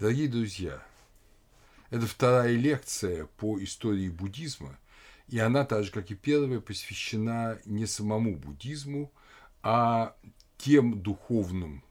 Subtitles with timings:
[0.00, 0.84] Дорогие друзья,
[1.90, 4.76] это вторая лекция по истории буддизма,
[5.28, 9.12] и она, так же как и первая, посвящена не самому буддизму,
[9.62, 10.16] а
[10.58, 11.84] тем духовным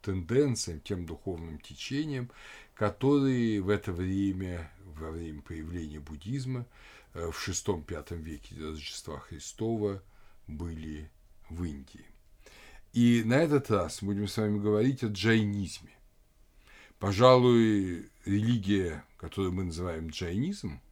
[0.00, 2.30] тенденциям, тем духовным течениям,
[2.74, 6.64] которые в это время, во время появления буддизма
[7.12, 10.02] э, в VI-V веке до Рождества Христова
[10.46, 11.10] были
[11.50, 12.06] в Индии.
[12.94, 15.99] И на этот раз будем с вами говорить о джайнизме.
[17.00, 20.82] Пожалуй, религия, которую мы называем джайнизм,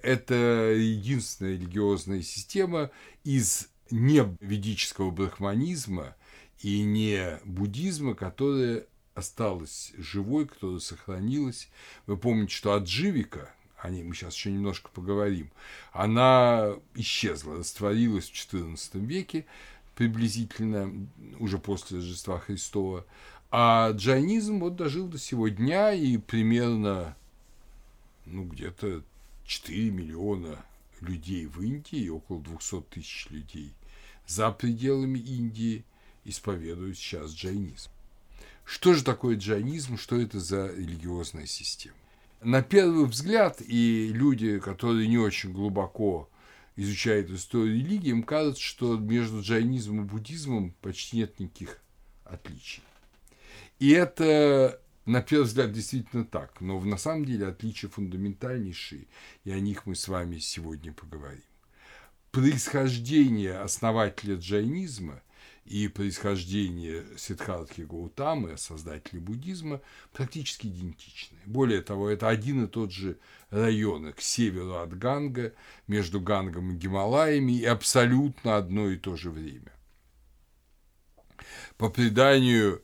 [0.00, 2.90] это единственная религиозная система
[3.22, 6.16] из не ведического брахманизма
[6.60, 11.68] и не буддизма, которая осталась живой, которая сохранилась.
[12.06, 15.50] Вы помните, что Адживика, о ней мы сейчас еще немножко поговорим,
[15.92, 19.44] она исчезла, растворилась в XIV веке,
[19.94, 20.92] приблизительно
[21.38, 23.04] уже после Рождества Христова.
[23.56, 27.16] А джайнизм вот дожил до сего дня и примерно
[28.26, 29.04] ну, где-то
[29.44, 30.64] 4 миллиона
[31.00, 33.72] людей в Индии, около 200 тысяч людей
[34.26, 35.84] за пределами Индии
[36.24, 37.92] исповедуют сейчас джайнизм.
[38.64, 41.94] Что же такое джайнизм, что это за религиозная система?
[42.42, 46.28] На первый взгляд, и люди, которые не очень глубоко
[46.74, 51.78] изучают историю религии, им кажется, что между джайнизмом и буддизмом почти нет никаких
[52.24, 52.82] отличий.
[53.78, 59.06] И это на первый взгляд действительно так, но на самом деле отличия фундаментальнейшие,
[59.44, 61.42] и о них мы с вами сегодня поговорим.
[62.30, 65.22] Происхождение основателя джайнизма
[65.66, 69.80] и происхождение Сиддхартхи Гаутамы, создателя буддизма,
[70.12, 71.38] практически идентичны.
[71.46, 73.18] Более того, это один и тот же
[73.50, 75.54] район к северу от Ганга,
[75.86, 79.72] между Гангом и Гималаями, и абсолютно одно и то же время.
[81.76, 82.82] По преданию,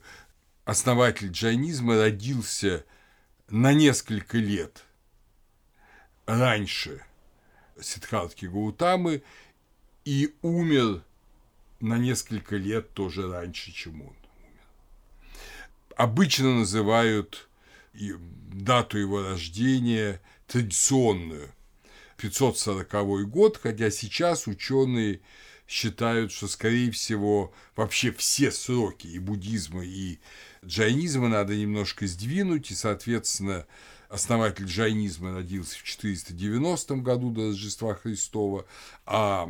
[0.71, 2.85] основатель джайнизма родился
[3.49, 4.85] на несколько лет
[6.27, 7.03] раньше
[7.81, 9.25] Сиддхартхи Гаутамы
[10.05, 11.03] и умер
[11.81, 14.15] на несколько лет тоже раньше, чем он
[14.45, 14.63] умер.
[15.97, 17.49] Обычно называют
[17.93, 21.51] дату его рождения традиционную
[22.17, 25.21] 540 год, хотя сейчас ученые
[25.67, 30.21] считают, что, скорее всего, вообще все сроки и буддизма, и
[30.65, 33.67] джайнизма надо немножко сдвинуть, и, соответственно,
[34.09, 38.67] основатель джайнизма родился в 490 году до Рождества Христова,
[39.07, 39.49] а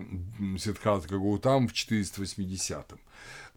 [0.59, 2.93] Сиддхартха Гаутам в 480.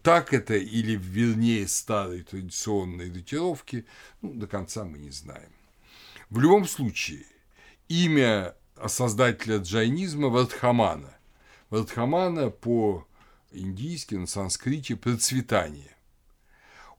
[0.02, 3.86] Так это или вернее старой традиционной датировки,
[4.20, 5.50] ну, до конца мы не знаем.
[6.30, 7.24] В любом случае,
[7.88, 8.54] имя
[8.86, 11.14] создателя джайнизма Вардхамана.
[11.70, 15.93] Вардхамана по-индийски, на санскрите процветание.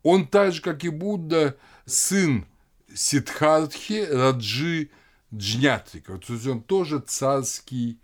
[0.06, 1.58] Он так же, как и Будда,
[1.88, 2.46] сын
[2.94, 4.92] Сиддхартхи Раджи
[5.34, 6.20] Джнятрика.
[6.20, 8.00] То есть он тоже царский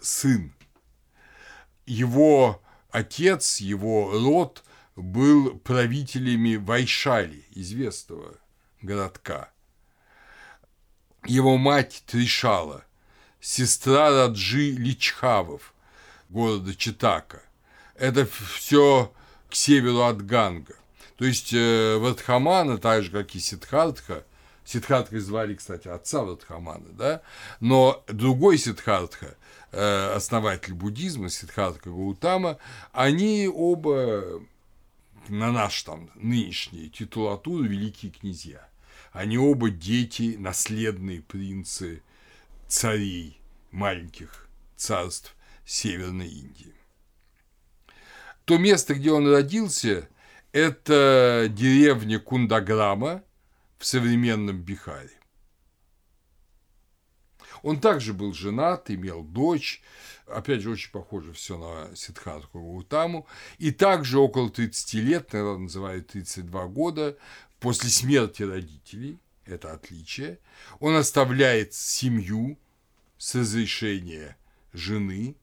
[0.00, 0.52] сын.
[1.86, 2.60] Его
[2.90, 4.64] отец, его род
[4.96, 8.34] был правителями Вайшали, известного
[8.82, 9.48] городка.
[11.24, 12.84] Его мать Тришала,
[13.40, 15.72] сестра Раджи Личхавов,
[16.30, 17.44] города Читака.
[17.94, 19.14] Это все
[19.48, 20.74] к северу от Ганга.
[21.16, 24.24] То есть э, Вардхамана, так же, как и Сиддхартха,
[24.64, 27.22] Сиддхартха звали, кстати, отца Вардхамана, да,
[27.60, 29.36] но другой Сиддхартха,
[29.72, 32.58] э, основатель буддизма, Сиддхартха Гаутама,
[32.92, 34.40] они оба
[35.28, 38.68] на наш там нынешний титулатуру великие князья.
[39.12, 42.02] Они оба дети, наследные принцы
[42.66, 43.38] царей
[43.70, 46.74] маленьких царств Северной Индии.
[48.44, 50.08] То место, где он родился,
[50.54, 53.22] это деревня Кундаграма–
[53.84, 55.10] в современном Бихаре.
[57.62, 59.82] Он также был женат, имел дочь,
[60.26, 63.26] опять же, очень похоже все на Сиддхартху Гаутаму,
[63.58, 67.18] и также около 30 лет, наверное, называют 32 года,
[67.60, 70.38] после смерти родителей, это отличие,
[70.80, 72.58] он оставляет семью
[73.18, 74.38] с разрешения
[74.72, 75.36] жены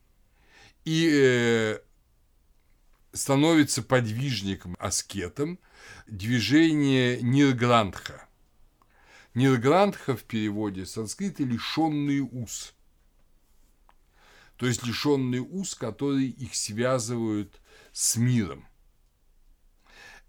[0.84, 1.80] и э,
[3.14, 5.60] становится подвижником, аскетом
[6.08, 8.28] движения Ниргрантха–
[9.34, 12.74] Ниргрантха в переводе с санскрита лишенные уз.
[14.58, 17.62] То есть лишенные уз, которые их связывают
[17.94, 18.68] с миром.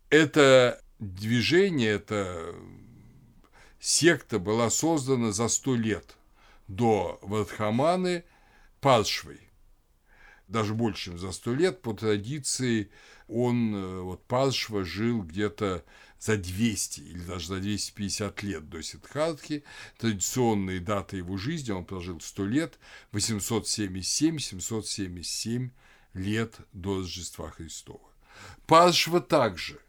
[0.09, 2.55] Это движение, это
[3.81, 6.17] секта была создана за сто лет
[6.69, 8.25] до Вардхаманы
[8.81, 9.41] Паршвой.
[10.53, 12.91] Даже больше, чем за сто лет, по традиции,
[13.27, 15.83] он, э, вот Паршва, жил где-то
[16.21, 19.65] за 200 или даже за 250 лет до Сиддхартхи.
[19.97, 22.79] Традиционные даты его жизни, он прожил 100 лет,
[23.13, 25.71] 877-777
[26.13, 28.11] лет до Рождества Христова.
[28.67, 29.81] Паршва также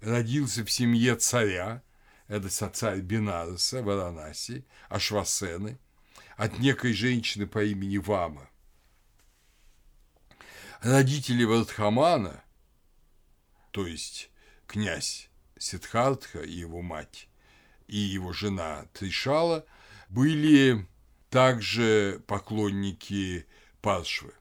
[0.00, 1.82] родился в семье царя,
[2.26, 5.78] это царь Бенараса, Варанаси, Ашвасены,
[6.38, 8.48] от некой женщины по имени Вама.
[10.82, 12.44] Родители Вардхамана,
[13.70, 14.30] то есть
[14.66, 17.28] князь Сидхартха и его мать,
[17.86, 19.64] и его жена Тришала
[20.10, 20.86] были
[21.30, 23.46] также поклонники
[23.80, 24.34] Паршвы.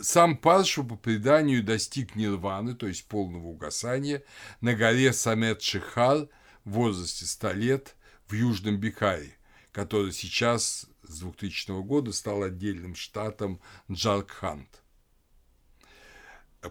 [0.00, 4.24] Сам Паршва по преданию достиг нирваны, то есть полного угасания,
[4.60, 6.28] на горе Самет-Шихар
[6.64, 9.36] в возрасте 100 лет в Южном Бихаре,
[9.70, 13.60] который сейчас с 2000 года стал отдельным штатом
[13.90, 14.82] Джаркханд.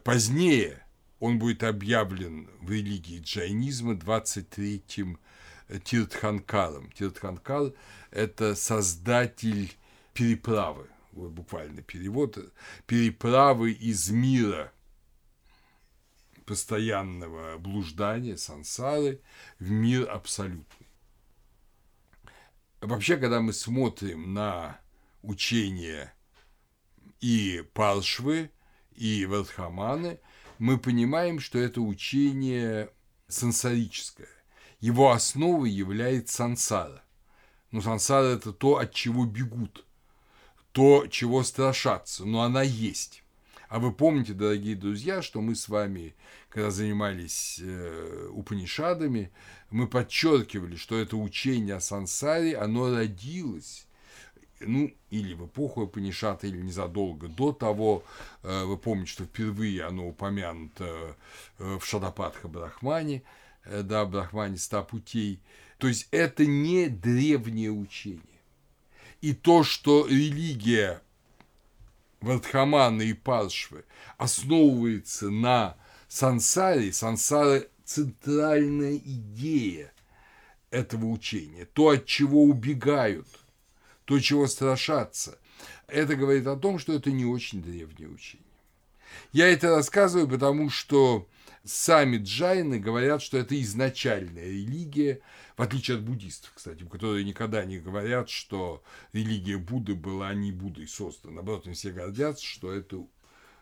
[0.03, 0.83] Позднее
[1.19, 5.19] он будет объявлен в религии джайнизма 23-м
[5.83, 6.91] Тиртханкаром.
[6.91, 7.73] Тиртханкар–
[8.11, 9.71] это создатель
[10.13, 12.37] переправы, буквально перевод,
[12.85, 14.71] переправы из мира
[16.45, 19.21] постоянного блуждания, сансары,
[19.59, 20.82] в мир абсолютный.
[22.83, 24.79] Вообще, когда мы смотрим на
[25.21, 26.13] учение
[27.19, 28.51] и Паршвы,
[28.95, 30.19] и Вардхаманы–
[30.63, 32.89] мы понимаем, что это учение
[33.27, 34.29] сансарическое.
[34.79, 37.03] Его основой является сансара.
[37.71, 39.85] Но сансара– это то, от чего бегут,
[40.71, 43.23] то, чего страшатся, но она есть.
[43.67, 46.15] А вы помните, дорогие друзья, что мы с вами,
[46.47, 49.31] когда занимались э, Упанишадами,
[49.73, 53.87] мы подчеркивали, что это учение о сансаре, оно родилось
[54.59, 58.03] ну, или в эпоху Панишата, или незадолго до того.
[58.43, 61.17] Э, вы помните, что впервые оно упомянуто
[61.57, 63.23] э, в Шадападха Брахмане,
[63.65, 65.41] э, да, Брахмане ста путей.
[65.79, 68.21] То есть это не древнее учение.
[69.19, 71.01] И то, что религия
[72.21, 73.83] Вардхамана и Паршвы
[74.17, 75.75] основывается на
[76.07, 79.93] сансаре, сансара– центральная идея
[80.71, 83.27] этого учения, то, от чего убегают–
[84.05, 85.37] то, чего страшаться.
[85.87, 88.45] Это говорит о том, что это не очень древнее учение.
[89.31, 91.27] Я это рассказываю, потому что
[91.63, 95.21] сами джайны говорят, что это изначальная религия,
[95.55, 98.83] в отличие от буддистов, кстати, которые никогда не говорят, что
[99.13, 101.35] религия Будды была не Буддой создана.
[101.35, 103.05] Наоборот, они все гордятся, что это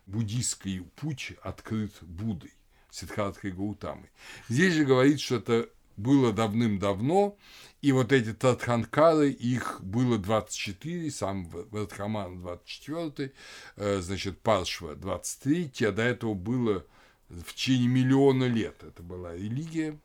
[0.06, 2.54] буддийский путь открыт Буддой,
[2.92, 4.12] Сиддхартой Гаутамой.
[4.50, 7.38] Здесь же говорит, что это было давным-давно,
[7.82, 13.34] и вот эти Татханкары, их было 24, сам Вардхаман 24,
[13.78, 16.86] э, значит, Паршва 23, а до этого было
[17.30, 18.84] в течение миллиона лет.
[18.84, 19.98] Это была религия.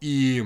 [0.00, 0.44] И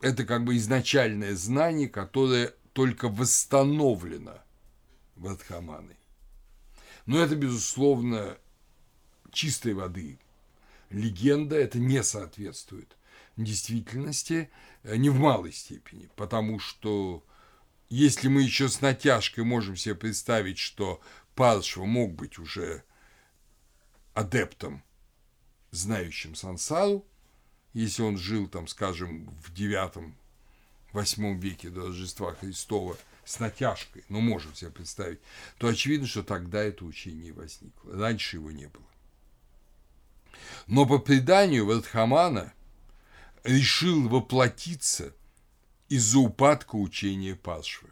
[0.00, 4.38] это как бы изначальное знание, которое только восстановлено
[5.16, 5.96] Вардхаманой.
[7.06, 8.36] Но это, безусловно,
[9.38, 10.18] чистой воды
[10.90, 12.96] легенда, это не соответствует
[13.36, 14.50] действительности
[14.82, 17.24] э, не в малой степени, потому что
[17.88, 21.00] если мы еще с натяжкой можем себе представить, что
[21.36, 22.82] Паршва мог быть уже
[24.12, 24.82] адептом,
[25.70, 27.06] знающим сансару,
[27.74, 30.16] если он жил там, скажем, в девятом,
[30.92, 35.20] восьмом веке до Рождества Христова с натяжкой, но можем себе представить,
[35.58, 37.94] то очевидно, что тогда это учение возникло.
[37.94, 38.88] Раньше его не было.
[40.66, 42.52] Но по преданию Вардхамана
[43.44, 45.14] решил воплотиться
[45.88, 47.90] из-за упадка учения Паршвы.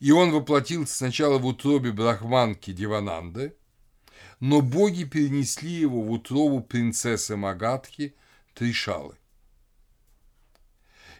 [0.00, 3.56] И он воплотился сначала в утробе брахманки Дивананды,
[4.40, 8.14] но боги перенесли его в утробу принцессы Магадхи
[8.54, 9.16] Тришалы.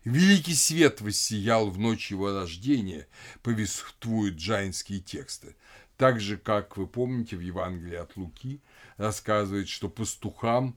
[0.04, 3.06] Великий свет воссиял в ночь его рождения,
[3.42, 5.54] повествуют джайнские тексты.
[5.96, 8.60] Так же, как вы помните, в Евангелии от Луки
[8.96, 10.76] рассказывает, что пастухам,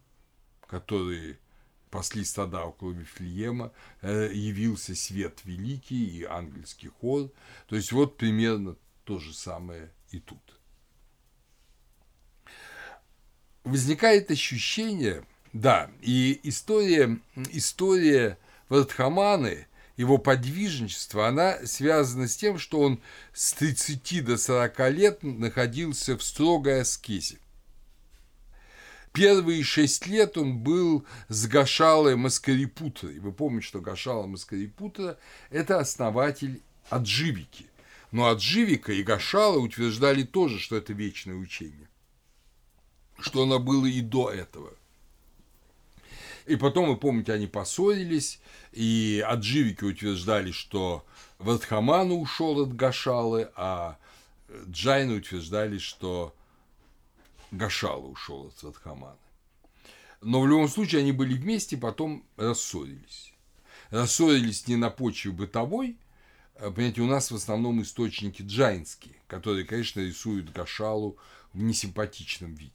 [0.67, 1.39] которые
[1.89, 7.31] пасли стада около Вифлеема, э, явился свет великий и ангельский хор.
[7.67, 10.41] То есть вот примерно то же самое и тут.
[13.63, 17.19] Возникает ощущение, да, и история,
[17.51, 18.37] история
[18.69, 19.67] Вардхаманы,
[19.97, 23.01] его подвижничество, она связана с тем, что он
[23.33, 27.37] с 30 до 40 лет находился в строгой аскезе.
[29.13, 33.19] Первые шесть лет он был с Гашалой Маскарипутрой.
[33.19, 35.17] Вы помните, что Гашала Маскарипутра–
[35.51, 37.67] это основатель Адживики.
[38.11, 41.87] Но Адживика и Гашала утверждали тоже, что это вечное учение.
[43.17, 44.73] что оно было и до этого.
[46.45, 48.39] И потом, вы помните, они поссорились,
[48.71, 51.05] и адживики утверждали, что
[51.39, 53.97] Вардхамана ушел от Гашалы, а
[54.69, 56.35] Джайны утверждали, что
[57.51, 59.17] Гашала ушел от Вардхамана.
[60.21, 63.33] Но в любом случае они были вместе, потом рассорились.
[63.89, 65.97] Рассорились не на почве бытовой,
[66.57, 71.17] а, понимаете, у нас в основном источники джайнские, которые, конечно, рисуют Гашалу
[71.53, 72.71] в несимпатичном виде.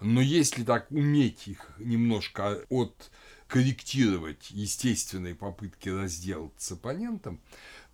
[0.00, 3.10] Но если так уметь их немножко от
[3.48, 7.40] корректировать естественные попытки разделаться с оппонентом,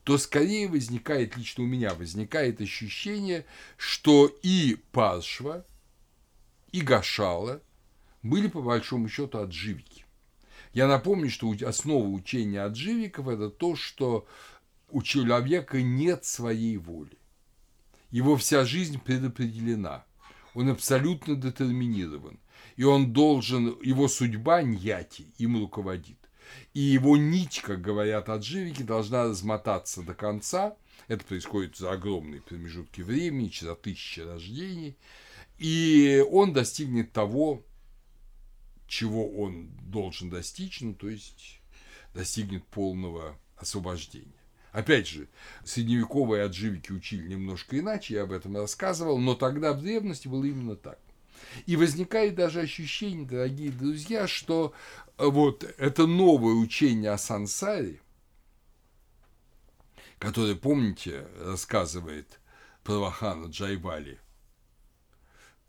[0.04, 3.44] то скорее возникает, лично у меня возникает ощущение,
[3.76, 5.64] что и Паршва,
[6.72, 7.62] и Гашала
[8.22, 10.04] были по большому счету отживики.
[10.72, 14.26] Я напомню, что основа учения отживиков– это то, что
[14.90, 17.18] у человека нет своей воли.
[18.10, 20.04] Его вся жизнь предопределена.
[20.54, 22.38] Он абсолютно детерминирован.
[22.76, 26.18] И он должен, его судьба ньяти им руководит.
[26.74, 30.76] И его нить, как говорят отживики, должна размотаться до конца.
[31.08, 34.96] Это происходит за огромные промежутки времени, за тысячи рождений.
[35.58, 37.62] И он достигнет того,
[38.86, 41.60] чего он должен достичь, ну, то есть
[42.14, 44.41] достигнет полного освобождения.
[44.72, 45.28] Опять же,
[45.64, 50.76] средневековые отживики учили немножко иначе, я об этом рассказывал, но тогда в древности было именно
[50.76, 50.98] так.
[51.66, 54.72] И возникает даже ощущение, дорогие друзья, что
[55.18, 58.00] э, вот это новое учение о сансаре,
[60.18, 62.40] которое, помните, рассказывает
[62.82, 64.18] Правахана Джайвали,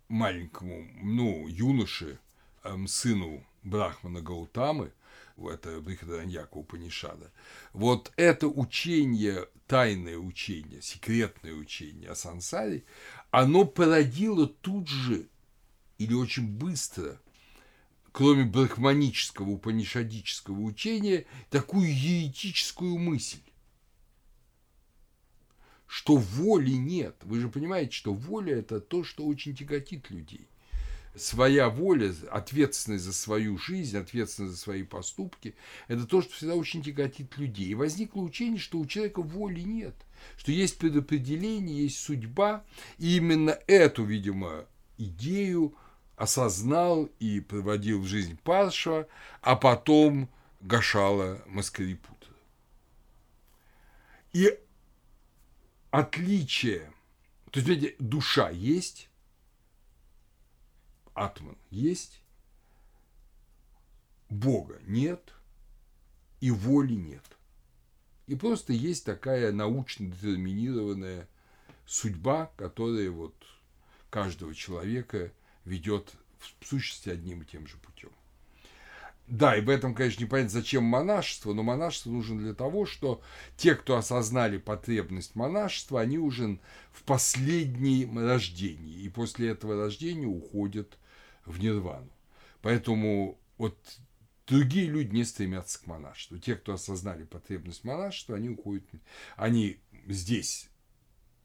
[0.07, 2.19] маленькому, ну, юноше,
[2.63, 4.93] эм, сыну Брахмана Гаутамы–
[5.37, 7.31] это Брихадараньяка Упанишада.
[7.73, 12.85] Вот это учение, тайное учение, секретное учение о сансаре,
[13.31, 15.27] оно породило тут же
[15.97, 17.19] или очень быстро,
[18.11, 23.39] кроме брахманического, упанишадического учения, такую еретическую мысль
[25.85, 27.17] что воли нет.
[27.21, 30.49] Вы же понимаете, что воля– это то, что очень тяготит людей
[31.15, 35.55] своя воля, ответственность за свою жизнь, ответственность за свои поступки,
[35.87, 37.67] это то, что всегда очень тяготит людей.
[37.67, 39.95] И возникло учение, что у человека воли нет,
[40.37, 42.63] что есть предопределение, есть судьба,
[42.97, 44.65] и именно эту, видимо,
[44.97, 45.75] идею
[46.15, 49.07] осознал и проводил в жизнь Парша,
[49.41, 50.29] а потом
[50.61, 52.27] Гашала Маскарипута.
[54.31, 54.57] И
[55.91, 56.91] отличие,
[57.51, 59.09] то есть, видите, душа есть,
[61.13, 62.21] атман есть,
[64.29, 65.33] Бога нет
[66.39, 67.23] и воли нет.
[68.27, 71.27] И просто есть такая научно детерминированная
[71.85, 73.35] судьба, которая вот
[74.09, 75.31] каждого человека
[75.65, 78.09] ведет в сущности одним и тем же путем.
[79.27, 83.21] Да, и в этом, конечно, не понятно, зачем монашество, но монашество нужно для того, что
[83.55, 86.59] те, кто осознали потребность монашества, они уже
[86.91, 90.97] в последнем рождении, и после этого рождения уходят
[91.45, 92.11] в нирвану.
[92.61, 93.77] Поэтому вот
[94.47, 96.37] другие люди не стремятся к монашеству.
[96.37, 98.83] Те, кто осознали потребность монашества, они уходят,
[99.35, 100.69] они здесь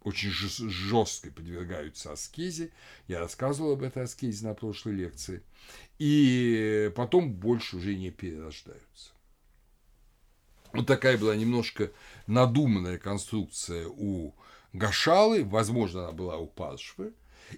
[0.02, 2.70] очень жестко подвергаются аскезе.
[3.08, 5.42] Я рассказывал об этой аскезе на прошлой лекции.
[5.98, 9.12] И потом больше уже не перерождаются.
[10.72, 11.90] Вот такая была немножко
[12.26, 14.34] надуманная конструкция у
[14.72, 17.12] Гашалы, возможно, она была у Паршвы.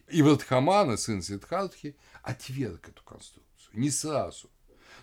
[0.08, 3.70] И Вардхамана, сын Сиддхартхи, отверг эту конструкцию.
[3.72, 4.50] Не сразу.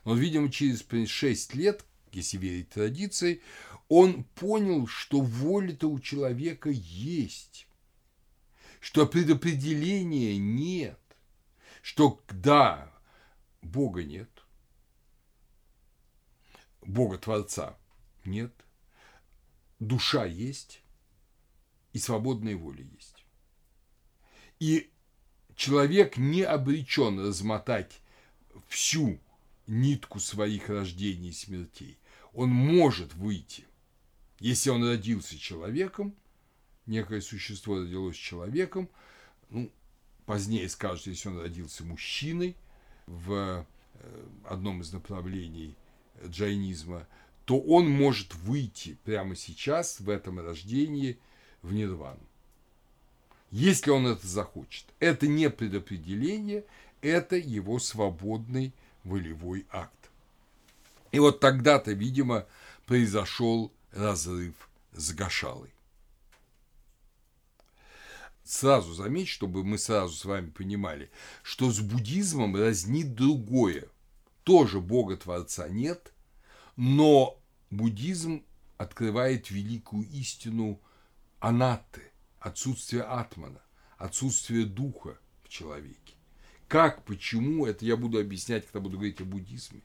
[0.05, 3.41] Но, видимо, через 6 лет, если верить традиции,
[3.89, 7.67] он понял, что воля-то у человека есть,
[8.79, 10.99] что предопределения нет,
[11.81, 12.91] что да,
[13.61, 14.29] Бога нет,
[16.81, 17.77] Бога Творца
[18.25, 18.53] нет,
[19.79, 20.81] душа есть
[21.93, 23.16] и свободная воля есть.
[24.59, 24.89] И
[25.55, 27.99] человек не обречен размотать
[28.67, 29.19] всю
[29.67, 31.97] нитку своих рождений и смертей.
[32.33, 33.65] Он может выйти.
[34.39, 36.15] Если он родился человеком,
[36.85, 38.89] некое существо родилось человеком,
[39.49, 39.71] ну,
[40.25, 42.55] позднее скажут, если он родился мужчиной
[43.07, 45.75] в э, одном из направлений
[46.25, 47.07] джайнизма,
[47.45, 51.17] то он может выйти прямо сейчас в этом рождении
[51.61, 52.26] в нирвану
[53.51, 54.85] если он это захочет.
[54.99, 56.63] Это не предопределение,
[57.01, 58.73] это его свободный
[59.03, 59.93] волевой акт.
[61.11, 62.45] И вот тогда-то, видимо,
[62.85, 64.53] произошел разрыв
[64.93, 65.71] с Гашалой.
[68.43, 71.09] сразу заметить, чтобы мы сразу с вами понимали,
[71.43, 73.87] что с буддизмом разнит другое.
[74.43, 76.13] Тоже Бога-творца нет,
[76.77, 77.37] но
[77.69, 78.43] буддизм
[78.77, 80.79] открывает великую истину
[81.39, 82.03] анатты,
[82.47, 83.61] отсутствие атмана,
[83.97, 86.15] отсутствие духа в человеке.
[86.67, 89.81] Как, почему, это я буду объяснять, когда буду говорить о буддизме.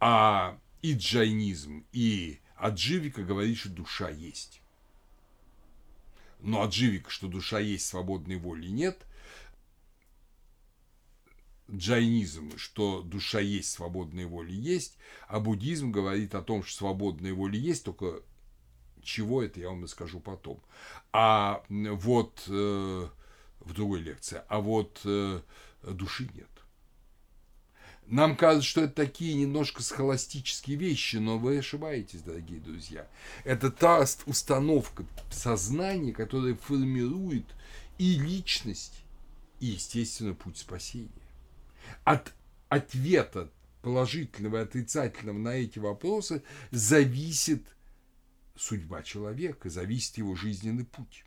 [0.00, 4.60] А и джайнизм, и Адживика говорит, что душа есть.
[6.40, 9.04] Но Адживика, что душа есть, свободной воли нет.
[11.70, 14.96] Джайнизм, что душа есть, свободной воли есть.
[15.28, 18.22] А буддизм говорит о том, что свободной воли есть, только
[19.06, 20.60] чего это я вам расскажу потом.
[21.12, 23.08] А вот э,
[23.60, 24.42] в другой лекции.
[24.48, 25.40] А вот э,
[25.82, 26.48] души нет.
[28.06, 33.08] Нам кажется, что это такие немножко схоластические вещи, но вы ошибаетесь, дорогие друзья.
[33.42, 37.46] Это та установка сознания, которая формирует
[37.98, 39.02] и личность,
[39.58, 41.10] и, естественно, путь спасения.
[42.04, 42.32] От
[42.68, 43.50] ответа
[43.82, 47.64] положительного и отрицательного на эти вопросы зависит
[48.56, 51.24] судьба человека, зависит его жизненный путь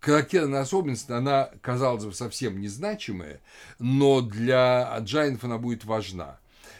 [0.00, 3.40] характерная особенность, она, казалось бы, совсем незначимая,
[3.78, 6.38] но для джайнов она будет важна.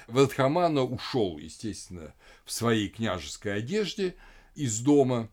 [0.09, 2.13] Вардхамана ушел, естественно,
[2.45, 4.17] в своей княжеской одежде
[4.55, 5.29] из дома.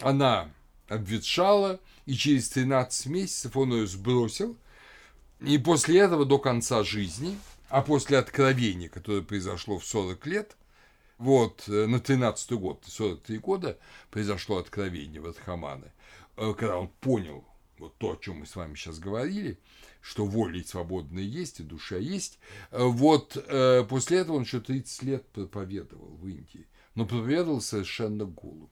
[0.00, 0.50] Она
[0.88, 4.56] обветшала, и через 13 месяцев он ее сбросил.
[5.40, 7.36] И после этого до конца жизни,
[7.68, 10.56] а после откровения, которое произошло в 40 лет,
[11.18, 13.78] вот, э, на 13 год, 43 года,
[14.10, 15.92] произошло откровение Вардхаманы.
[16.36, 17.44] Э, когда он понял
[17.78, 19.58] вот то, о чем мы с вами сейчас говорили,
[20.00, 22.38] что воля свободная есть, и душа есть,
[22.70, 28.24] э, вот э, после этого он еще 30 лет проповедовал в Индии, но проповедовал совершенно
[28.24, 28.70] голым.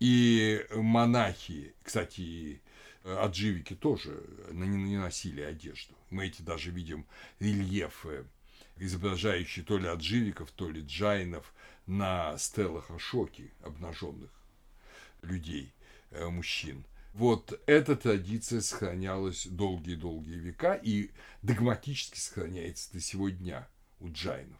[0.00, 2.60] И монахи, кстати,
[3.04, 5.94] адживики тоже не носили одежду.
[6.10, 7.06] Мы эти даже видим
[7.38, 8.26] рельефы,
[8.76, 11.54] изображающие то ли адживиков, то ли джайнов
[11.86, 14.30] на стелах Ашоки, обнаженных
[15.22, 15.72] людей.
[16.10, 16.84] Э, мужчин.
[17.12, 21.10] Вот эта традиция сохранялась долгие-долгие века и
[21.42, 23.68] догматически сохраняется до сего дня
[24.00, 24.58] у джайнов.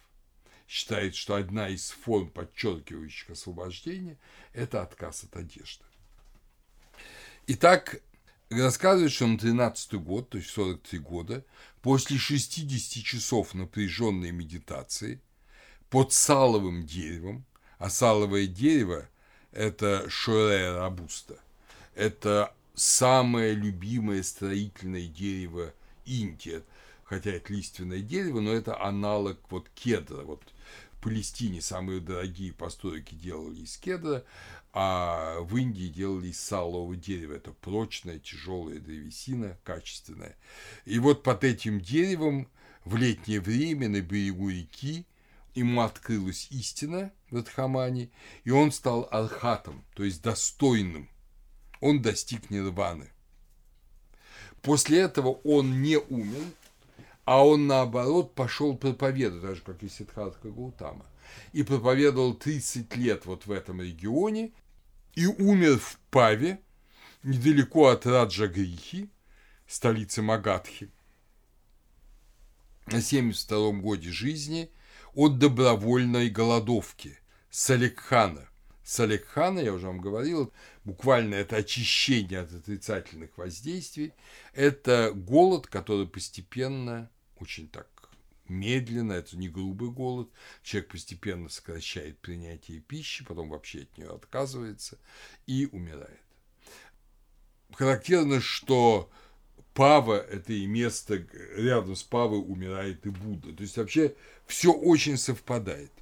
[0.67, 4.19] Считает, что одна из форм, подчеркивающих освобождение,
[4.53, 5.85] это отказ от одежды.
[7.47, 8.01] Итак,
[8.51, 11.45] рассказывает, что на 13 год, то есть 43 года,
[11.81, 15.21] после 60 часов напряженной медитации
[15.91, 17.45] под саловым деревом,
[17.79, 19.09] а саловое дерево–
[19.53, 21.39] это шурея рабуста,
[21.95, 25.73] это самое любимое строительное дерево
[26.05, 26.63] Индии.
[27.05, 30.23] Хотя это лиственное дерево, но это аналог вот кедра.
[30.23, 30.43] Вот
[30.93, 34.25] в Палестине самые дорогие постройки делали из кедра,
[34.73, 37.35] а в Индии делали из салового дерева.
[37.35, 40.37] Это прочная, тяжелая древесина, качественная.
[40.85, 42.49] И вот под этим деревом
[42.85, 45.07] в летнее время на берегу реки
[45.57, 48.11] ему открылась истина в Радхамане,
[48.45, 51.09] и он стал архатом, то есть достойным.
[51.81, 53.11] Он достиг нирваны.
[54.63, 56.45] После этого он не умер,
[57.25, 61.07] а он, наоборот, пошел проповедовать, даже как и Сиддхартха Гаутама,
[61.53, 64.53] и проповедовал 30 лет вот в этом регионе,
[65.15, 66.61] и умер в Паве,
[67.23, 69.11] недалеко от Раджагрихи,
[69.67, 70.91] столицы Магадхи,
[72.87, 74.71] на 72 годе жизни
[75.17, 77.19] от добровольной голодовки.
[77.51, 78.49] Саликхана–
[78.87, 80.53] Салекхана, я уже вам говорил,
[80.85, 84.13] буквально это очищение от отрицательных воздействий,
[84.53, 87.89] это голод, который постепенно, очень так
[88.49, 90.31] медленно, это не грубый голод,
[90.63, 95.01] человек постепенно сокращает принятие пищи, потом вообще от нее отказывается
[95.49, 96.23] и умирает.
[97.73, 99.11] Характерно, что
[99.77, 103.53] Пава– это и место, рядом с Павой умирает и Будда.
[103.53, 105.93] То есть вообще все очень совпадает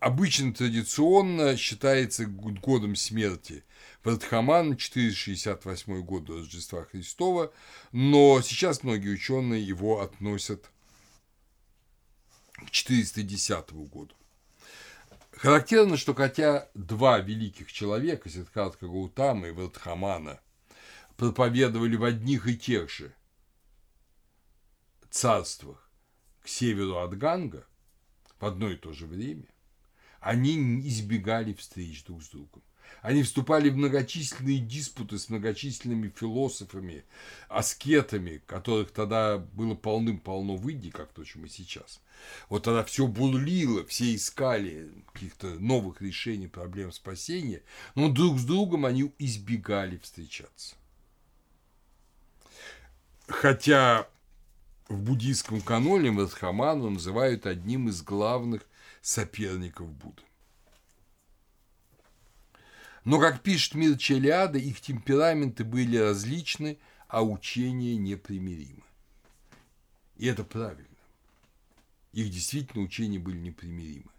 [0.00, 3.64] обычно традиционно считается годом смерти
[4.04, 7.52] Вардхаман 468 год до Рождества Христова,
[7.92, 10.70] но сейчас многие ученые его относят
[12.52, 14.14] к 410 году.
[15.32, 20.40] Характерно, что хотя два великих человека, Сиддхартха Гаутама и Вардхамана,
[21.18, 23.12] проповедовали в одних и тех же
[25.10, 25.90] царствах
[26.40, 27.66] к северу от Ганга
[28.38, 29.48] в одно и то же время,
[30.20, 32.62] они избегали встреч друг с другом.
[33.02, 37.04] Они вступали в многочисленные диспуты с многочисленными философами,
[37.48, 42.00] аскетами, которых тогда было полным-полно в Индии, как то, чем и сейчас.
[42.48, 47.62] Вот тогда все бурлило, все искали каких-то новых решений проблем спасения,
[47.96, 50.76] но друг с другом они избегали встречаться.
[53.28, 54.08] Хотя
[54.88, 58.62] в буддийском каноне Вадхаману называют одним из главных
[59.02, 60.22] соперников Будды.
[63.04, 68.82] Но, как пишет Мир Челиада, их темпераменты были различны, а учения непримиримы.
[70.16, 70.88] И это правильно.
[72.12, 74.10] Их действительно учения были непримиримы.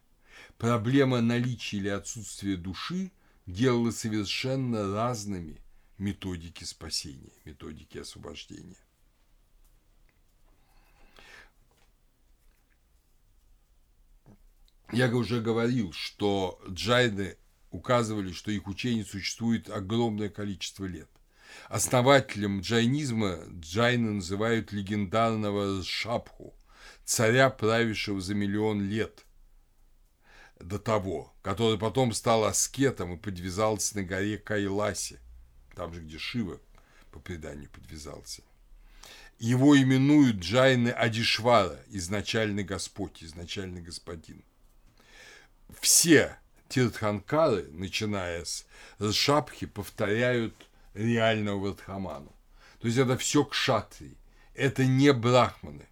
[0.57, 3.11] Проблема наличия или отсутствия души
[3.47, 5.59] делала совершенно разными
[5.97, 8.77] методики спасения, методики освобождения.
[14.91, 17.37] Я уже говорил, что джайны
[17.69, 21.09] указывали, что их учение существует огромное количество лет.
[21.67, 26.55] Основателем джайнизма джайны называют легендарного Шапху,
[27.05, 29.25] царя, правившего за миллион лет
[30.59, 35.19] до того, который потом стал аскетом и подвязался на горе Кайласе,
[35.75, 36.59] там же, где Шива,
[37.11, 38.43] по преданию, подвязался.
[39.37, 44.43] Его именуют Джайны Адишвара, изначальный Господь, изначальный Господин.
[45.79, 48.65] Все Тиртханкары, начиная с
[49.11, 50.55] Шапхи, повторяют
[50.93, 52.33] реального Вардхаману.
[52.79, 54.17] То есть это все кшатри,
[54.53, 55.85] это не брахманы.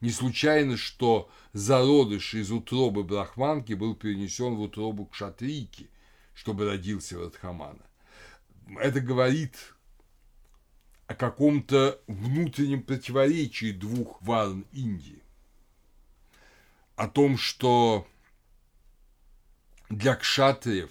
[0.00, 5.90] Не случайно, что зародыш из утробы брахманки был перенесен в утробу кшатрийки,
[6.34, 7.84] чтобы родился Радхамана.
[8.78, 9.56] Это говорит
[11.06, 15.22] о каком-то внутреннем противоречии двух варн Индии.
[16.96, 18.06] О том, что
[19.88, 20.90] для кшатриев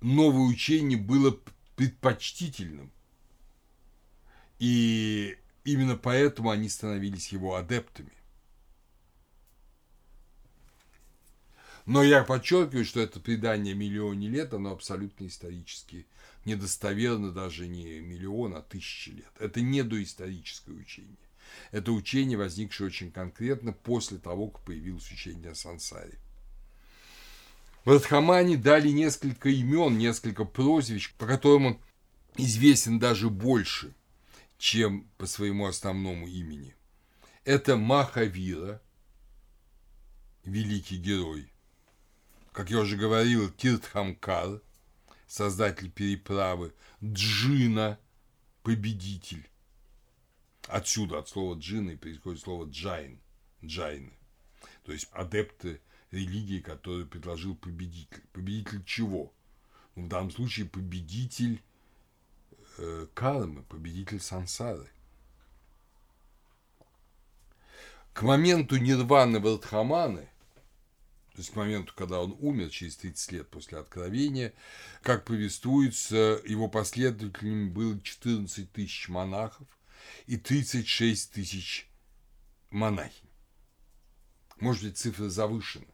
[0.00, 1.38] новое учение было
[1.76, 2.90] предпочтительным.
[4.58, 8.12] И именно поэтому они становились его адептами.
[11.86, 16.06] Но я подчеркиваю, что это предание миллионе лет, оно абсолютно исторически
[16.44, 19.32] недостоверно даже не миллион, а тысячи лет.
[19.38, 21.16] Это не доисторическое учение.
[21.72, 26.18] Это учение, возникшее очень конкретно после того, как появилось учение о сансаре.
[27.84, 31.80] В Радхамане дали несколько имен, несколько прозвищ, по которым он
[32.36, 33.94] известен даже больше,
[34.58, 36.74] чем по своему основному имени.
[37.44, 38.82] Это Махавира,
[40.44, 41.50] великий герой.
[42.52, 44.60] Как я уже говорил, Тиртхамкар,
[45.26, 47.98] создатель переправы, Джина,
[48.62, 49.48] победитель.
[50.68, 53.18] Отсюда, от слова джина, происходит слово джайн,
[53.64, 54.12] джайны.
[54.84, 58.22] То есть адепты религии, которую предложил победитель.
[58.32, 59.32] Победитель чего?
[59.94, 61.62] Ну, в данном случае победитель
[62.78, 64.88] э, кармы, победитель сансары.
[68.12, 70.28] К моменту нирваны Вардхаманы,
[71.32, 74.52] то есть к моменту, когда он умер через 30 лет после откровения,
[75.02, 79.66] как повествуется, его последователями было 14 тысяч монахов
[80.26, 81.88] и 36 тысяч
[82.70, 83.28] монахинь.
[84.58, 85.86] Может быть, цифра завышена.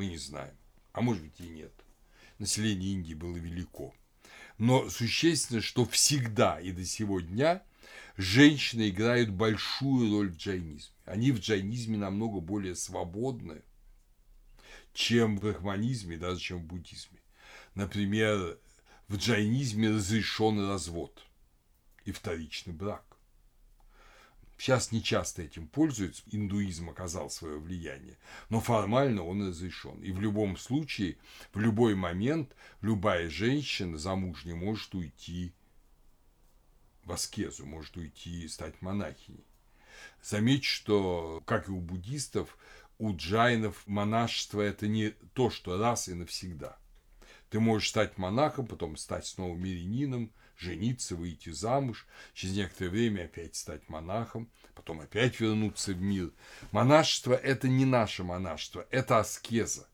[0.00, 0.56] Мы не знаем.
[0.94, 1.74] А может быть и нет.
[2.38, 3.94] Население Индии было велико.
[4.56, 7.62] Но существенно, что всегда и до сего дня
[8.16, 10.94] женщины играют большую роль в джайнизме.
[11.04, 13.60] Они в джайнизме намного более свободны,
[14.94, 17.20] чем в брахманизме, даже чем в буддизме.
[17.74, 18.58] Например,
[19.06, 21.26] в джайнизме разрешен развод
[22.06, 23.09] и вторичный брак.
[24.60, 28.18] Сейчас не часто этим пользуются, индуизм оказал свое влияние,
[28.50, 30.02] но формально он разрешен.
[30.02, 31.16] И в любом случае,
[31.54, 35.54] в любой момент, любая женщина замужняя может уйти
[37.04, 39.46] в аскезу, может уйти и стать монахиней.
[40.22, 42.58] Заметь, что, как и у буддистов,
[42.98, 46.76] у джайнов монашество– это не то, что раз и навсегда.
[47.48, 53.56] Ты можешь стать монахом, потом стать снова мирянином, жениться, выйти замуж, через некоторое время опять
[53.56, 56.30] стать монахом, потом опять вернуться в мир.
[56.70, 59.88] Монашество– это не наше монашество, это аскеза.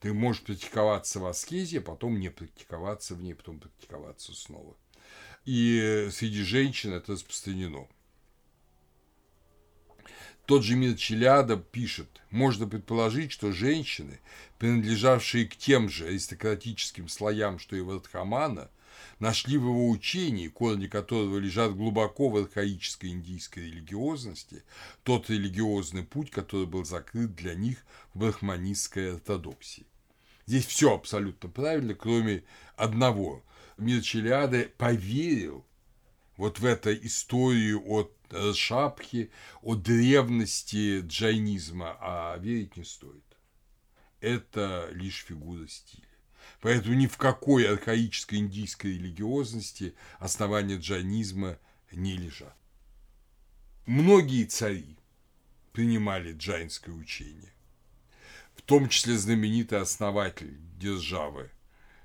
[0.00, 4.76] Ты можешь практиковаться в аскезе, а потом не практиковаться в ней, потом практиковаться снова.
[5.44, 7.88] И среди женщин это распространено.
[10.46, 14.18] Тот же Мир Челяда пишет, можно предположить, что женщины,
[14.58, 18.70] принадлежавшие к тем же аристократическим слоям, что и Вардхамана,
[19.18, 24.64] нашли в его учении, корни которого лежат глубоко в архаической индийской религиозности,
[25.02, 27.78] тот религиозный путь, который был закрыт для них
[28.14, 29.86] в брахманистской ортодоксии.
[30.46, 32.44] Здесь все абсолютно правильно, кроме
[32.76, 33.44] одного.
[33.76, 35.66] Мир Челиады поверил
[36.36, 38.14] вот в эту историю от
[38.54, 39.30] Шапхи,
[39.62, 43.24] о древности джайнизма, а верить не стоит.
[44.20, 46.07] Это лишь фигура стиля.
[46.60, 51.58] Поэтому ни в какой архаической индийской религиозности основания джайнизма
[51.92, 52.56] не лежат.
[53.86, 54.98] Многие цари
[55.72, 57.52] принимали джайнское учение,
[58.56, 61.50] в том числе знаменитый основатель державы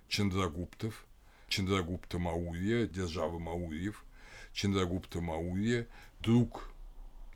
[0.07, 1.05] Чандрагуптов,
[1.47, 4.05] Чандрагупта Маурия, державы Маурьев,
[4.53, 5.87] Чандрагупта Маурия,
[6.19, 6.71] друг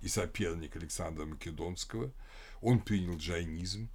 [0.02, 2.12] и соперник Александра Македонского,
[2.62, 3.90] он принял джайнизм,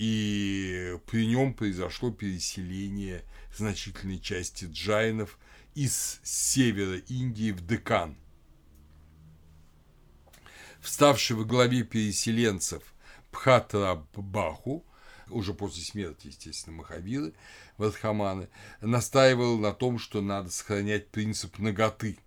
[0.00, 3.22] и при нем произошло переселение
[3.54, 5.38] значительной части джайнов
[5.74, 8.16] из севера Индии в Декан.
[10.80, 12.94] Вставший во главе переселенцев
[13.30, 14.86] Пхатра Баху,
[15.28, 17.34] уже после смерти, естественно, Махавиры,
[17.76, 18.48] Вадхаманы,
[18.80, 22.18] настаивал на том, что надо сохранять принцип наготы.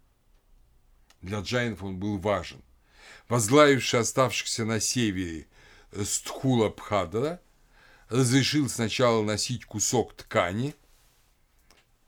[1.23, 2.61] Для джайнов он был важен.
[3.29, 5.47] Возглавивший оставшихся на севере
[6.03, 7.41] Стхула Пхадра–
[8.13, 10.75] разрешил сначала носить кусок ткани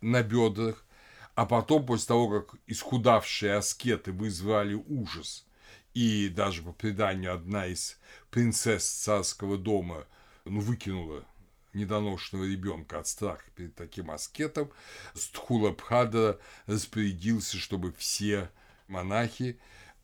[0.02, 0.86] на бедрах,
[1.34, 5.48] а потом, после того, как исхудавшие аскеты вызвали ужас,
[5.96, 7.98] и даже по преданию одна из
[8.30, 10.06] принцесс царского дома
[10.46, 11.26] ну, выкинула
[11.74, 14.72] недоношенного ребенка от страха перед таким аскетом,
[15.16, 18.52] Стхула Бхадра распорядился, чтобы все
[18.88, 19.60] монахи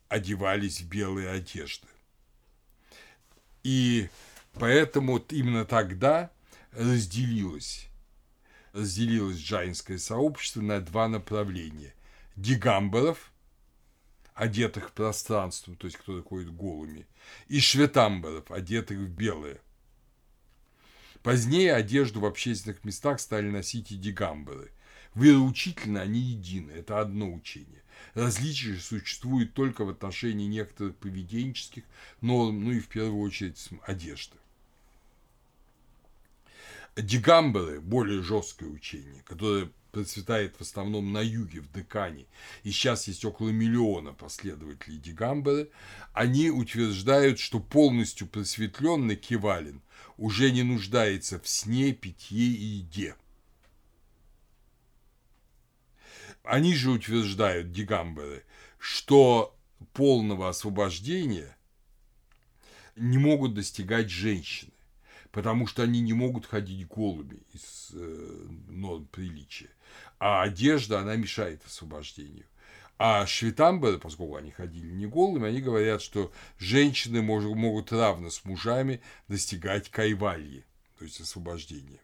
[0.10, 1.88] одевались в белые одежды.
[3.64, 4.10] И
[4.54, 6.32] Поэтому именно тогда
[6.72, 7.88] разделилось,
[8.74, 11.94] разделилось джайнское сообщество на два направления.
[12.36, 13.32] Дигамберов,
[14.34, 17.08] одетых в пространство, то есть кто ходит голыми,
[17.48, 19.60] и шветамберов, одетых в белое.
[21.24, 24.72] Позднее одежду в общественных местах стали носить и дигамберы.
[25.14, 27.84] Вероучительно они едины, это одно учение.
[28.16, 31.84] Различия существуют только в отношении некоторых поведенческих
[32.22, 34.38] норм, ну и в первую очередь одежды.
[36.96, 42.26] Дигамберы– более жесткое учение, которое процветает в основном на юге, в Декане,
[42.64, 45.70] и сейчас есть около миллиона последователей Дигамберы,
[46.14, 49.82] они утверждают, что полностью просветленный Кивалин
[50.18, 53.16] уже не нуждается в сне, питье и еде.
[56.44, 58.44] Они же утверждают, Дигамберы,
[58.80, 59.56] что
[59.94, 61.56] полного освобождения
[62.96, 64.71] не могут достигать женщины
[65.32, 69.70] потому что они не могут ходить голыми из э, норм приличия.
[70.20, 72.46] А одежда, она мешает освобождению.
[72.98, 78.46] А швитамберы, поскольку они ходили не голыми, они говорят, что женщины мож, могут равно с
[78.46, 80.66] мужами достигать кайвальи,
[81.00, 82.00] то есть освобождения.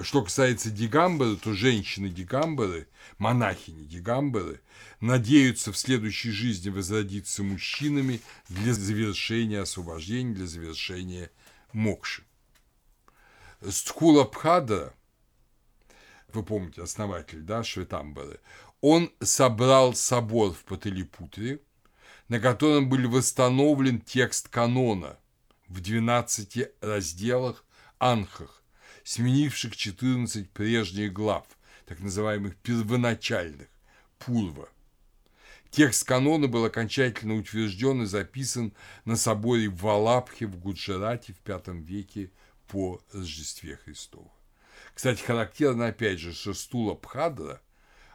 [0.00, 4.60] Что касается Дигамбера, то женщины-дигамберы, монахини-дигамберы,
[5.00, 11.30] надеются в следующей жизни возродиться мужчинами для завершения освобождения, для завершения
[11.72, 12.24] мокши.
[13.68, 14.94] Стхула Пхадра,
[16.32, 18.40] вы помните, основатель, да, Шветамбары,
[18.80, 21.60] он собрал собор в Паталипутре,
[22.28, 25.18] на котором был восстановлен текст канона
[25.68, 27.64] в 12 разделах
[27.98, 28.61] Анхах,
[29.04, 31.46] сменивших 14 прежних глав,
[31.86, 33.68] так называемых первоначальных,
[34.18, 34.68] Пурва.
[35.70, 41.80] Текст канона был окончательно утвержден и записан на соборе в Валабхе в Гуджарате в V
[41.80, 42.30] веке
[42.68, 44.30] по Рождестве Христова.
[44.94, 47.62] Кстати, характерно опять же, что Стула Пхадра,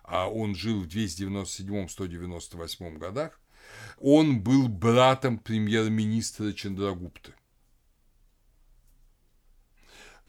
[0.03, 3.39] а он жил в 297-198 годах,
[3.99, 7.33] он был братом премьер-министра Чандрагупты.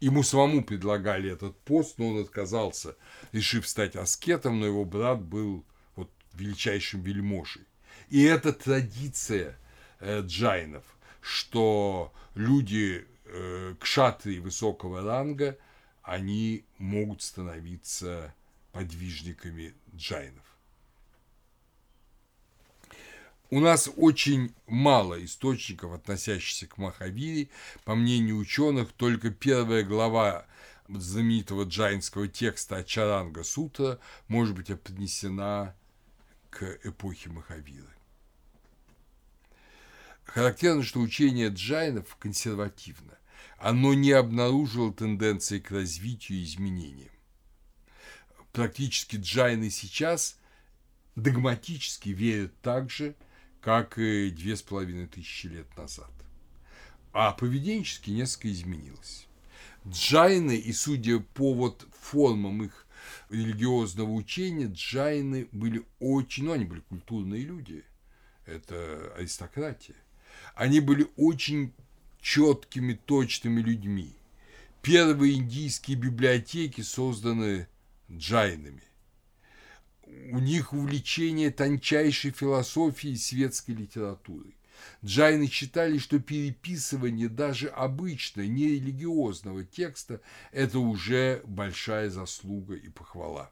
[0.01, 2.97] Ему самому предлагали этот пост, но он отказался,
[3.33, 5.65] решив стать аскетом, но его брат был
[5.97, 7.65] вот величайшим вельможей.
[8.09, 9.59] И это традиция
[9.99, 10.85] э, джайнов,
[11.21, 15.59] что люди э, кшатрии высокого ранга,
[16.03, 18.35] они могут становиться
[18.73, 20.48] подвижниками джайнов.
[23.51, 27.49] У нас очень мало источников, относящихся к Махавире.
[27.85, 30.47] По мнению ученых, только первая глава
[30.87, 35.75] знаменитого джайнского текста Ачаранга Сутра может быть отнесена
[36.51, 37.89] к эпохе Махавиры.
[40.25, 43.17] Характерно, что учение джайнов консервативно.
[43.57, 47.11] Оно не обнаружило тенденции к развитию и изменениям.
[48.53, 50.39] Практически джайны сейчас
[51.17, 53.17] догматически верят также,
[53.69, 56.11] как и две с половиной тысячи лет назад.
[57.13, 59.27] а поведенчески несколько изменилось.
[59.87, 62.87] Джайны, и судя по вот формам их
[63.29, 67.85] религиозного учения, джайны были очень, ну, они были культурные люди,
[68.47, 69.97] это аристократия.
[70.55, 71.75] Они были очень
[72.23, 74.15] четкими, точными людьми.
[74.81, 77.69] Первые индийские библиотеки созданы
[78.11, 78.88] джайнами.
[80.31, 84.57] У них увлечение тончайшей философией и светской литературой.
[85.05, 90.21] Джайны считали, что переписывание даже обычно нерелигиозного текста–
[90.53, 93.51] это уже большая заслуга и похвала.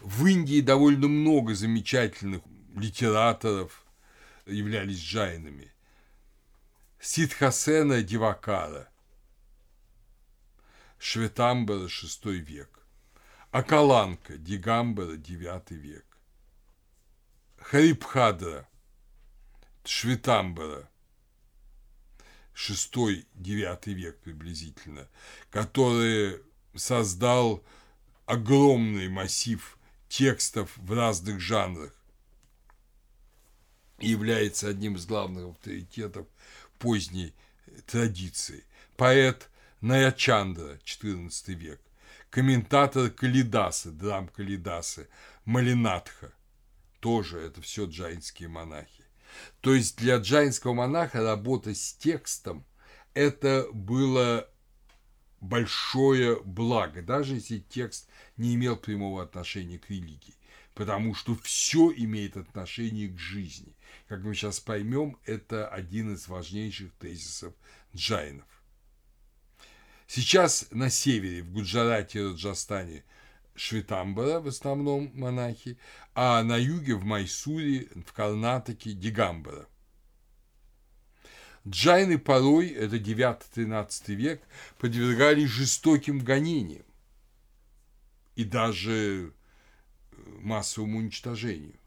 [0.00, 2.42] В Индии довольно много замечательных
[2.74, 3.84] литераторов
[4.46, 5.72] являлись джайнами.
[7.00, 8.88] Сидхасена Дивакара,
[10.98, 12.81] Шветамбара, VI век,
[13.52, 16.06] Акаланка, Дигамбара, IX век,
[17.58, 18.66] Харибхадра,
[19.84, 20.88] Шветамбара,
[22.54, 25.06] VI-IX век приблизительно,
[25.50, 26.40] который
[26.74, 27.62] создал
[28.24, 31.94] огромный массив текстов в разных жанрах.
[33.98, 36.26] И является одним из главных авторитетов
[36.78, 37.34] поздней
[37.86, 38.64] традиции.
[38.96, 39.50] Поэт
[39.82, 41.80] Наячандра, XIV век,
[42.32, 45.08] комментатор Калидасы, драм Калидасы,
[45.44, 46.32] Малинатха,
[46.98, 49.04] тоже это все джайнские монахи.
[49.60, 52.64] То есть для джайнского монаха работа с текстом–
[53.14, 54.48] это было
[55.42, 60.36] большое благо, даже если текст не имел прямого отношения к религии,
[60.74, 63.76] потому что все имеет отношение к жизни.
[64.08, 67.52] Как мы сейчас поймем, это один из важнейших тезисов
[67.94, 68.46] джайнов.
[70.14, 73.02] Сейчас на севере, в Гуджарате и Раджастане,
[73.54, 75.78] Швитамбара в основном монахи,
[76.14, 79.66] а на юге, в Майсуре, в Карнатаке, Дигамбара.
[81.66, 84.42] Джайны порой, это 9-13 век,
[84.76, 86.84] подвергались жестоким гонениям
[88.36, 89.32] и даже
[90.42, 91.80] массовому уничтожению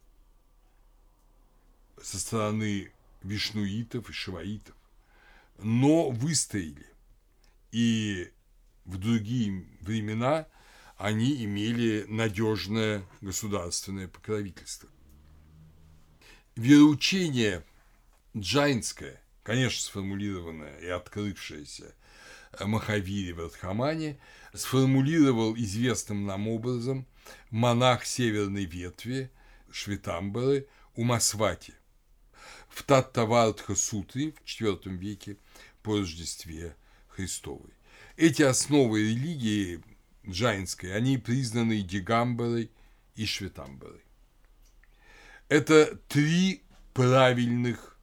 [2.02, 4.76] со стороны вишнуитов и шиваитов,
[5.60, 6.95] но выстояли.
[7.76, 8.32] И
[8.86, 10.48] в другие времена
[10.96, 14.88] они имели надежное государственное покровительство.
[16.56, 17.66] Вероучение
[18.34, 21.94] джайнское, конечно, сформулированное и открывшееся
[22.62, 24.22] Махавири в Радхамане,
[24.54, 27.06] сформулировал известным нам образом
[27.50, 29.30] монах северной ветви
[29.70, 31.74] Швитамбары Умасвати
[32.70, 35.36] в Таттавардха Сутре в IV веке
[35.84, 36.78] по Рождестве
[37.16, 37.74] Христовой.
[38.18, 39.82] Эти основы религии
[40.28, 42.72] джайнской, они признаны Дигамбарой
[43.16, 44.02] и Шветамбарой.
[45.48, 47.98] Это три правильных,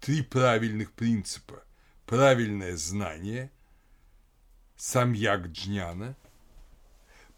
[0.00, 1.62] три правильных принципа.
[2.06, 3.50] Правильное знание,
[4.76, 6.16] самьяк джняна,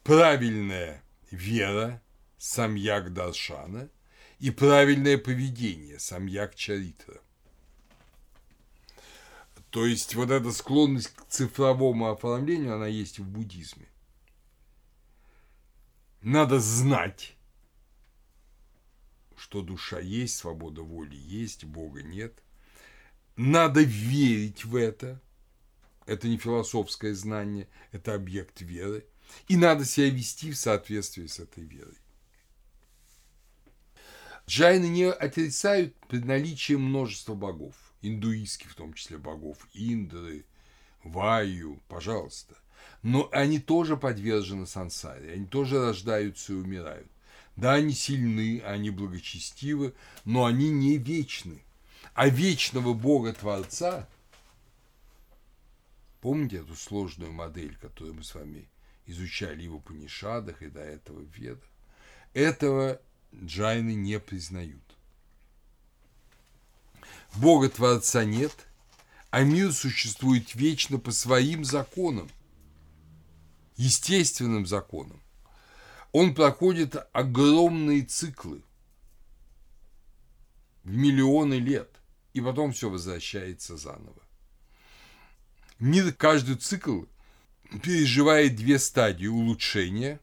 [0.04, 2.02] правильная вера,
[2.36, 3.88] самьяк даршана
[4.38, 7.22] и правильное поведение, самьяк чаритра.
[9.78, 13.86] То есть вот эта склонность к цифровому оформлению, она есть в буддизме.
[16.20, 17.36] Надо знать,
[19.36, 22.42] что душа есть, свобода воли есть, Бога нет.
[23.36, 25.22] Надо верить в это.
[26.06, 29.06] Это не философское знание, это объект веры.
[29.46, 31.98] И надо себя вести в соответствии с этой верой.
[34.48, 40.44] Джайны не отрицают при наличии множества богов индуистских, в том числе богов Индры,
[41.04, 42.56] Ваю, пожалуйста.
[43.02, 47.08] Но они тоже подвержены сансаре, они тоже рождаются и умирают.
[47.56, 51.62] Да, они сильны, они благочестивы, но они не вечны.
[52.14, 54.08] А вечного Бога-творца,
[56.20, 58.68] помните эту сложную модель, которую мы с вами
[59.06, 61.68] изучали и в Панишадах, и до этого в Ведах,
[62.32, 63.00] этого
[63.34, 64.87] джайны не признают.
[67.36, 68.52] Бога Творца нет,
[69.30, 72.28] а мир существует вечно по своим законам,
[73.76, 75.22] естественным законам.
[76.12, 78.62] Он проходит огромные циклы
[80.84, 81.90] в миллионы лет,
[82.32, 84.22] и потом все возвращается заново.
[85.78, 87.02] Мир каждый цикл
[87.82, 90.18] переживает две стадии улучшения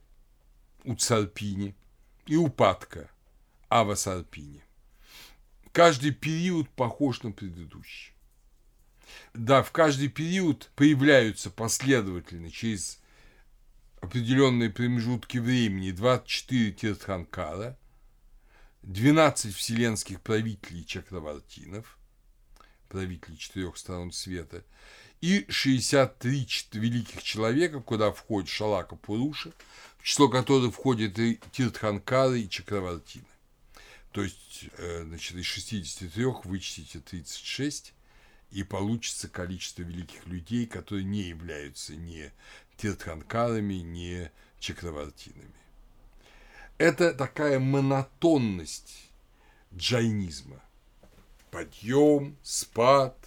[0.84, 1.76] у Царпини
[2.26, 3.10] и упадка
[3.70, 4.65] Авасарпини.
[5.76, 8.14] Каждый период похож на предыдущий.
[9.34, 13.02] Да, в каждый период появляются последовательно через
[14.00, 17.78] определенные промежутки времени 24 тиртханкара,
[18.84, 21.98] 12 вселенских правителей чакравартинов,
[22.88, 24.64] правителей четырех сторон света,
[25.20, 29.52] и 63 великих человека, куда входит Шалака Пуруша,
[29.98, 33.26] в число которых входят и Тиртханкары и Чакравартины.
[34.16, 37.94] То есть, э, значит, из 63 вычтите 36,
[38.50, 42.32] и получится количество великих людей, которые не являются ни
[42.78, 45.52] Тиртханкарами, ни Чакравартинами.
[46.78, 49.10] Это такая монотонность
[49.76, 50.64] джайнизма.
[51.52, 53.18] Подъем, спад,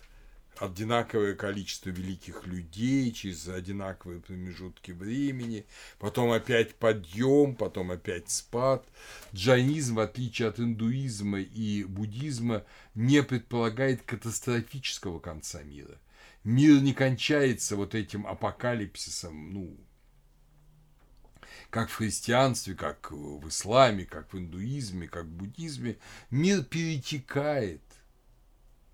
[0.61, 5.67] одинаковое количество великих людей через одинаковые промежутки времени,
[5.99, 8.87] потом опять подъем, потом опять спад.
[9.35, 15.99] Джайнизм, в отличие от индуизма и буддизма, не предполагает катастрофического конца мира.
[16.45, 19.77] Мир не кончается вот этим апокалипсисом, ну,
[21.71, 25.97] как в христианстве, как в исламе, как в индуизме, как в буддизме,
[26.31, 27.83] мир перетекает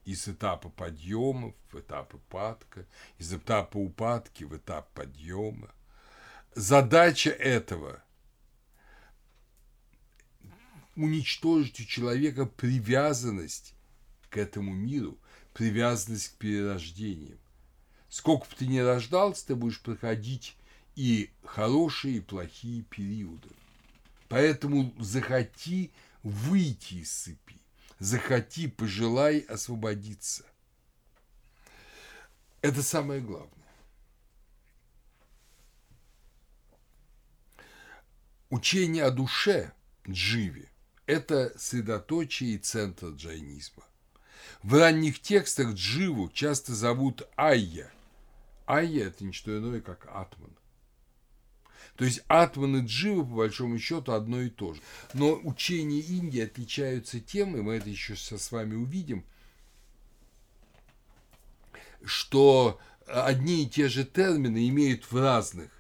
[0.05, 2.87] из этапа подъема в этап упадка,
[3.19, 5.71] из этапа упадки в этап подъема.
[6.55, 8.03] Задача этого–
[10.97, 13.75] уничтожить у человека привязанность
[14.31, 15.19] к этому миру,
[15.53, 17.39] привязанность к перерождениям.
[18.09, 20.57] Сколько бы ты ни рождался, ты будешь проходить
[20.95, 23.49] и хорошие, и плохие периоды.
[24.29, 25.91] Поэтому захоти
[26.23, 27.64] выйти из цепи
[27.99, 30.45] захоти, пожелай освободиться.
[32.63, 33.51] Это самое главное.
[38.51, 39.73] Учение о душе
[40.09, 40.69] Дживи–
[41.07, 43.85] это средоточие и центр джайнизма.
[44.63, 47.93] В ранних текстах Дживу часто зовут Айя.
[48.67, 50.57] Айя– это не что иное, как Атман.
[51.97, 54.81] То есть атман и джива, по большому счету, одно и то же.
[55.13, 59.25] Но учения Индии отличаются тем, и мы это еще с вами увидим,
[62.05, 65.71] что одни и те же термины имеют в разных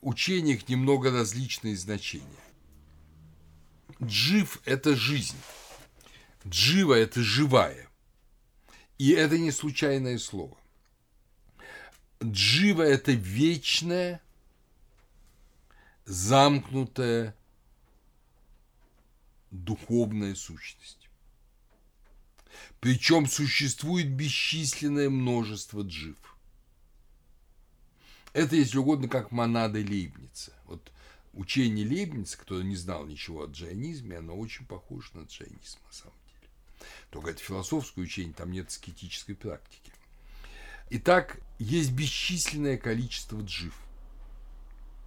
[0.00, 2.26] учениях немного различные значения.
[4.02, 5.38] Джив– это жизнь.
[6.44, 7.88] Джива– это живая.
[8.98, 10.56] И это не случайное слово.
[12.20, 14.20] Джива– это вечное–
[16.04, 17.36] замкнутая
[19.50, 21.08] духовная сущность.
[22.80, 26.16] Причем существует бесчисленное множество джив.
[28.32, 30.52] Это, если угодно, как монада Лейбница.
[30.66, 30.90] Вот
[31.32, 36.16] учение Лейбница, кто не знал ничего о джайнизме, оно очень похоже на джайнизм на самом
[36.26, 36.50] деле.
[37.10, 39.92] Только это философское учение, там нет скетической практики.
[40.90, 43.74] Итак, есть бесчисленное количество джив–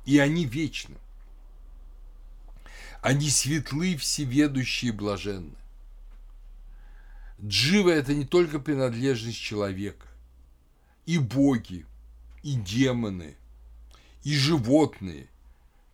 [0.06, 0.96] и они вечны.
[3.02, 5.56] Они светлы, всеведущие и блаженны.
[7.44, 10.08] Джива– это не только принадлежность человека.
[11.06, 11.86] И боги,
[12.42, 13.36] и демоны,
[14.24, 15.28] и животные,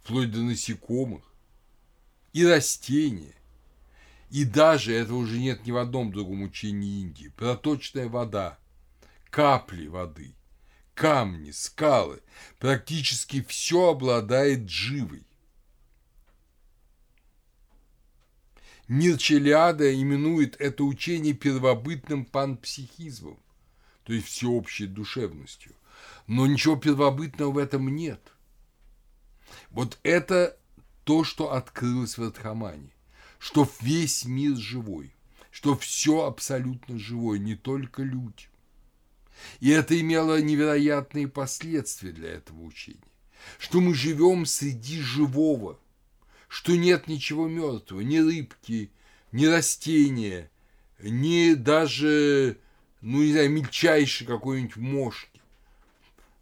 [0.02, 1.24] вплоть до насекомых,
[2.32, 3.36] и растения,
[4.30, 8.58] и даже, этого уже нет ни в одном другом учении Индии, проточная вода,
[9.30, 10.34] капли воды–
[10.94, 12.22] камни, скалы,
[12.60, 15.26] практически все обладает живой.
[18.88, 23.40] Мир именует это учение первобытным панпсихизмом,
[24.04, 25.74] то есть всеобщей душевностью.
[26.28, 28.34] Но ничего первобытного в этом нет.
[29.70, 30.58] Вот это
[31.06, 32.92] то, что открылось в Радхамане,
[33.40, 35.16] что весь мир живой,
[35.52, 38.51] что все абсолютно живое, не только люди.
[39.60, 43.00] И это имело невероятные последствия для этого учения.
[43.58, 45.80] Что мы живем среди живого,
[46.48, 48.92] что нет ничего мертвого, ни рыбки,
[49.32, 50.52] ни растения,
[51.02, 52.58] ни даже,
[53.02, 55.42] ну не знаю, мельчайшей какой-нибудь мошки.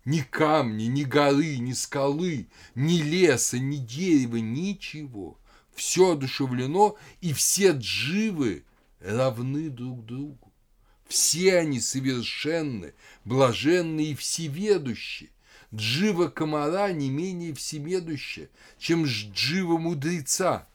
[0.05, 5.37] Ни камни, ни горы, ни скалы, ни леса, ни дерева, ничего.
[5.75, 8.63] Все одушевлено, и все дживы
[8.99, 10.48] равны друг другу.
[11.09, 12.93] Все они совершенны,
[13.25, 15.31] блаженны и всеведущи.
[15.73, 18.47] Джива комара не менее всеведуща,
[18.77, 20.67] чем джива мудреца.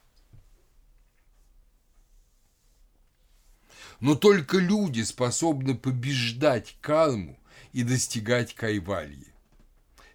[4.00, 7.38] Но только люди способны побеждать карму
[7.72, 9.28] и достигать кайвальи.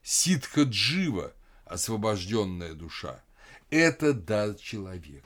[0.03, 1.33] Ситха джива,
[1.65, 3.23] освобожденная душа,
[3.69, 5.25] это дар человека.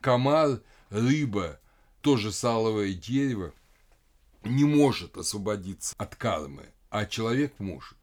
[0.00, 1.60] Комар, рыба,
[2.00, 3.52] тоже саловое дерево–
[4.44, 7.96] не может освободиться от кармы, а человек может.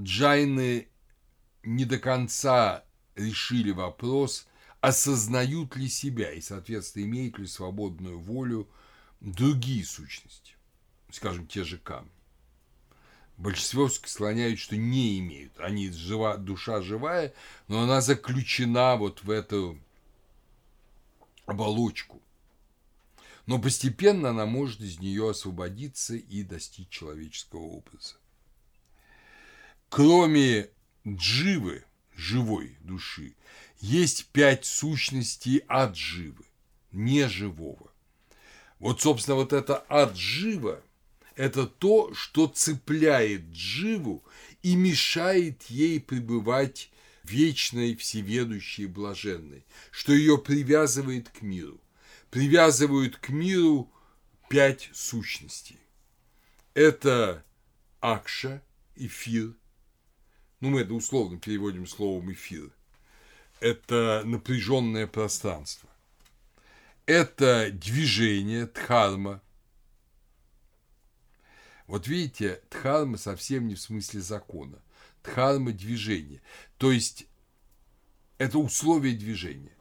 [0.00, 0.88] Джайны
[1.62, 2.84] не до конца
[3.16, 4.46] решили вопрос
[4.80, 8.68] осознают ли себя и, соответственно, имеют ли свободную волю
[9.20, 10.54] другие сущности,
[11.10, 12.10] скажем, те же камни.
[13.36, 15.58] Большинство склоняют, что не имеют.
[15.60, 17.32] Они жива, душа живая,
[17.68, 19.78] но она заключена вот в эту
[21.46, 22.20] оболочку.
[23.48, 28.16] Но постепенно она может из нее освободиться и достичь человеческого образа.
[29.88, 30.68] Кроме
[31.06, 31.82] дживы,
[32.14, 33.36] живой души,
[33.80, 36.44] есть пять сущностей адживы,
[36.92, 37.90] неживого.
[38.80, 40.82] Вот, собственно, вот это аджива–
[41.34, 44.22] это то, что цепляет дживу
[44.62, 46.90] и мешает ей пребывать
[47.24, 51.80] вечной, всеведущей блаженной, что ее привязывает к миру.
[52.30, 53.90] Привязывают к миру
[54.48, 55.78] пять сущностей.
[56.74, 57.44] Это
[58.00, 58.62] акша,
[58.96, 59.54] эфир.
[60.60, 62.70] Ну, мы это условно переводим словом эфир.
[63.60, 65.88] Это напряженное пространство.
[67.06, 69.40] Это движение, дхарма.
[71.86, 74.78] Вот видите, дхарма совсем не в смысле закона
[75.28, 76.40] дхарма движения.
[76.78, 77.26] То есть
[78.38, 79.72] это условие движения.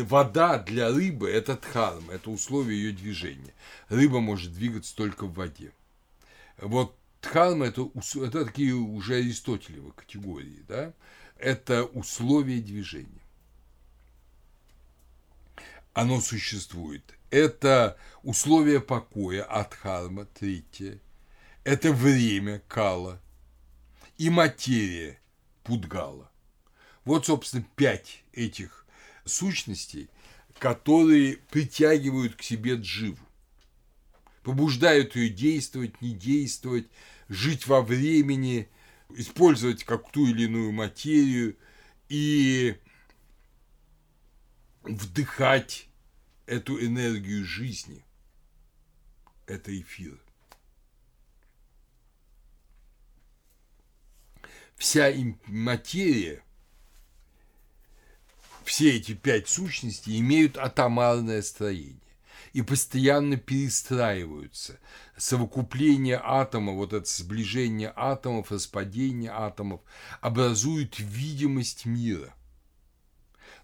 [0.00, 3.52] Вода для рыбы– это дхарма, это условие ее движения.
[3.88, 5.72] Рыба может двигаться только в воде.
[6.56, 10.94] Вот дхарма– это, это такие уже аристотелевы категории, да?
[11.36, 13.22] Это условие движения.
[15.92, 17.02] Оно существует.
[17.30, 20.98] Это условие покоя, адхарма, третье.
[21.64, 23.20] Это время, кала–
[24.22, 25.18] и материя
[25.64, 26.30] Пудгала.
[27.04, 28.81] Вот, собственно, пять этих
[29.24, 30.08] сущностей,
[30.58, 33.24] которые притягивают к себе дживу,
[34.42, 36.88] побуждают ее действовать, не действовать,
[37.28, 38.68] жить во времени,
[39.10, 41.56] использовать как ту или иную материю
[42.08, 42.76] и
[44.82, 45.88] вдыхать
[46.46, 48.04] эту энергию жизни.
[49.46, 50.18] Это эфир.
[54.82, 55.12] вся
[55.46, 56.42] материя,
[58.64, 61.98] все эти пять сущностей имеют атомарное строение
[62.52, 64.78] и постоянно перестраиваются.
[65.16, 69.80] Совокупление атома, вот это сближение атомов, распадение атомов
[70.20, 72.34] образует видимость мира.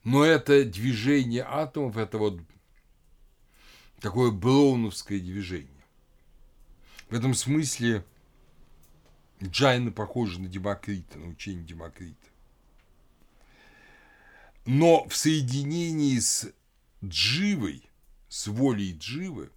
[0.04, 2.40] Но это движение атомов, это вот
[4.00, 5.84] такое броуновское движение.
[7.10, 8.04] В этом смысле–
[9.42, 12.27] Джайны похожи на Демокрита, на учение Демокрита.
[14.70, 16.46] Но в соединении с
[17.02, 17.88] Дживой,
[18.28, 19.50] с волей Дживы,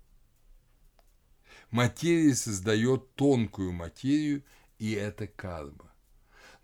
[1.69, 4.41] материя создает тонкую материю,
[4.79, 5.91] и это карма.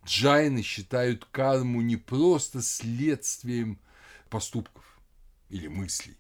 [0.06, 3.82] Джайны считают карму не просто следствием
[4.30, 4.98] поступков
[5.50, 6.16] или мыслей.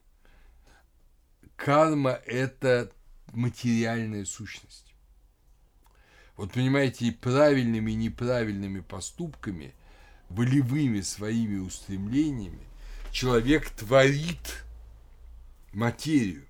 [1.55, 2.91] Карма– это
[3.31, 4.93] материальная сущность.
[6.35, 9.73] Вот понимаете, и правильными, и неправильными поступками,
[10.29, 12.67] волевыми своими устремлениями
[13.11, 14.63] человек творит
[15.73, 16.45] материю.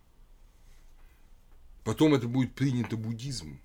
[1.83, 3.61] Потом это будет принято буддизмом.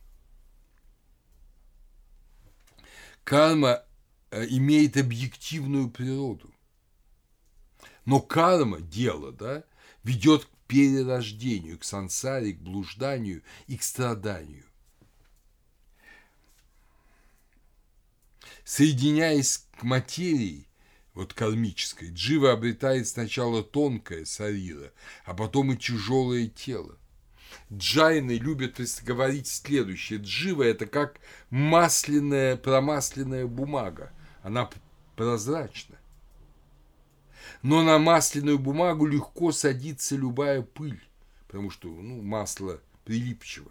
[3.24, 3.82] Карма
[4.30, 6.52] э, имеет объективную природу.
[8.04, 9.64] Но карма, дело, да,
[10.02, 14.64] ведет к перерождению, к сансаре, к блужданию и к страданию.
[18.64, 20.68] Соединяясь к материи,
[21.14, 24.92] вот кармической, джива обретает сначала тонкое сарира,
[25.24, 26.96] а потом и тяжелое тело.
[27.72, 30.20] Джайны любят говорить следующее.
[30.20, 34.12] Джива– это как масляная, промасленная бумага.
[34.42, 34.70] Она
[35.16, 35.96] прозрачна.
[37.62, 41.00] Но на масляную бумагу легко садится любая пыль,
[41.46, 43.70] потому что ну, масло прилипчиво.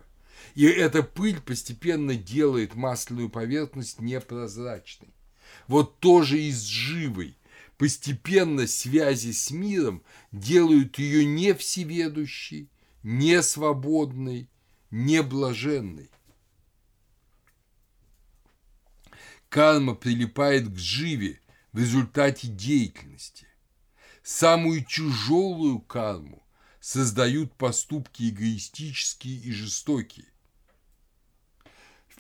[0.56, 5.14] И эта пыль постепенно делает масляную поверхность непрозрачной.
[5.68, 7.38] Вот тоже и с живой.
[7.78, 12.70] Постепенно связи с миром делают ее не всеведущей,
[13.02, 14.48] не свободной,
[14.92, 16.12] не блаженной.
[19.50, 21.42] Карма прилипает к живе
[21.74, 23.48] в результате деятельности.
[24.24, 26.42] Самую тяжелую карму
[26.80, 30.26] создают поступки эгоистические и жестокие,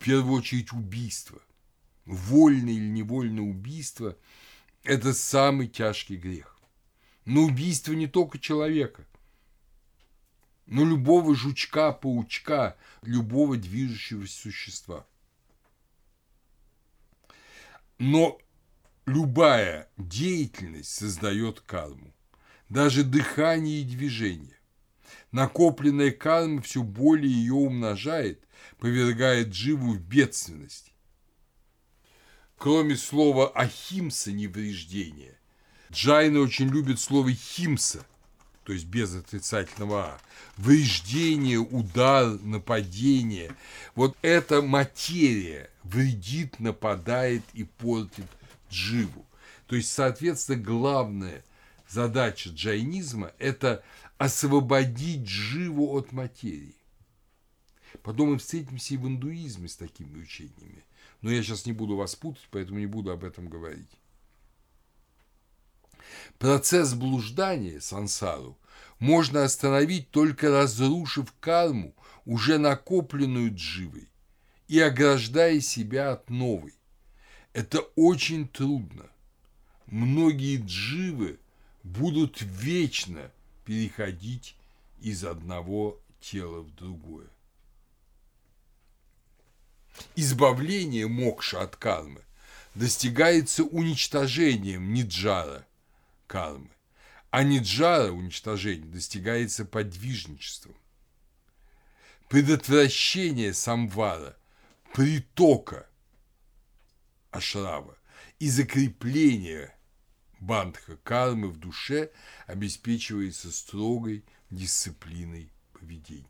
[0.01, 1.39] в первую очередь убийство.
[2.05, 4.17] Вольное или невольное убийство–
[4.83, 6.59] это самый тяжкий грех.
[7.25, 9.05] Но убийство не только человека,
[10.65, 15.05] но любого жучка, паучка, любого движущегося существа.
[17.99, 18.39] Но
[19.05, 22.11] любая деятельность создает карму,
[22.69, 24.57] даже дыхание и движение.
[25.31, 28.43] Накопленная карма все более ее умножает,
[28.79, 30.91] повергает дживу в бедственность.
[32.57, 35.37] Кроме слова «ахимса»– невреждение,
[35.91, 38.05] джайны очень любят слово «химса»,
[38.65, 40.21] то есть без отрицательного «а».
[40.57, 43.55] Вреждение, удар, нападение.
[43.95, 48.27] Вот эта материя вредит, нападает и портит
[48.69, 49.25] дживу.
[49.65, 51.43] То есть, соответственно, главная
[51.89, 53.83] задача джайнизма– это
[54.21, 56.75] освободить дживу от материи.
[58.03, 60.85] Потом мы встретимся и в индуизме с такими учениями.
[61.21, 63.89] Но я сейчас не буду вас путать, поэтому не буду об этом говорить.
[66.37, 68.59] Процесс блуждания, сансару,
[68.99, 71.95] можно остановить только разрушив карму,
[72.25, 74.07] уже накопленную дживой,
[74.67, 76.75] и ограждая себя от новой.
[77.53, 79.09] Это очень трудно.
[79.87, 81.39] Многие дживы
[81.81, 83.31] будут вечно
[83.65, 84.55] переходить
[84.99, 87.27] из одного тела в другое.
[90.15, 92.21] Избавление мокша от кармы
[92.75, 95.67] достигается уничтожением ниджара
[96.27, 96.69] кармы,
[97.29, 100.75] а ниджара уничтожение достигается подвижничеством.
[102.29, 104.37] Предотвращение самвара,
[104.93, 105.87] притока
[107.31, 107.97] ашрава
[108.39, 109.75] и закрепление
[110.41, 112.11] бандха кармы в душе
[112.47, 116.25] обеспечивается строгой дисциплиной поведения.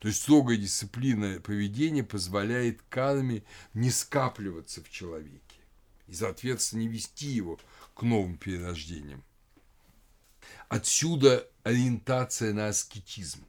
[0.00, 5.40] То есть строгая дисциплина поведения позволяет карме не скапливаться в человеке
[6.08, 7.60] и, соответственно, не вести его
[7.94, 9.22] к новым перерождениям.
[10.68, 13.44] Отсюда ориентация на аскетизм.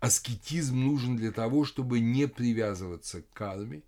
[0.00, 3.82] Аскетизм нужен для того, чтобы не привязываться к карме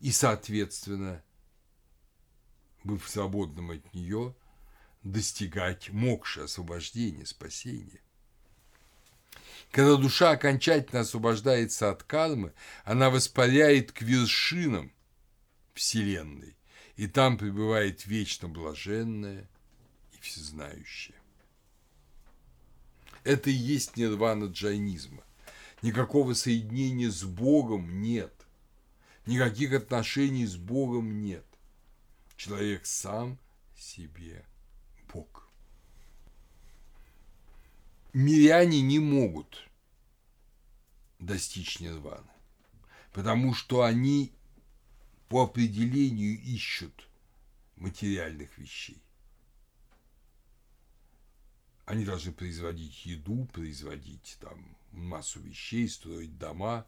[0.00, 1.22] и, соответственно,
[2.84, 4.34] быв свободным от нее,
[5.02, 8.00] достигать мокши, освобождения, спасения.
[9.70, 12.52] Когда душа окончательно освобождается от кармы,
[12.84, 14.92] она воспаряет к вершинам
[15.72, 16.56] Вселенной,
[16.96, 19.48] и там пребывает вечно блаженная
[20.12, 21.16] и всезнающая.
[23.24, 25.24] Это и есть нирвана джайнизма.
[25.82, 28.32] Никакого соединения с Богом нет.
[29.26, 31.44] Никаких отношений с Богом нет.
[32.44, 33.38] Человек сам
[33.74, 34.44] себе
[35.10, 35.48] Бог.
[38.12, 39.66] Миряне не могут
[41.18, 42.30] достичь нирваны,
[43.14, 44.30] потому что они
[45.30, 47.08] по определению ищут
[47.76, 49.02] материальных вещей.
[51.86, 56.86] Они должны производить еду, производить там массу вещей, строить дома,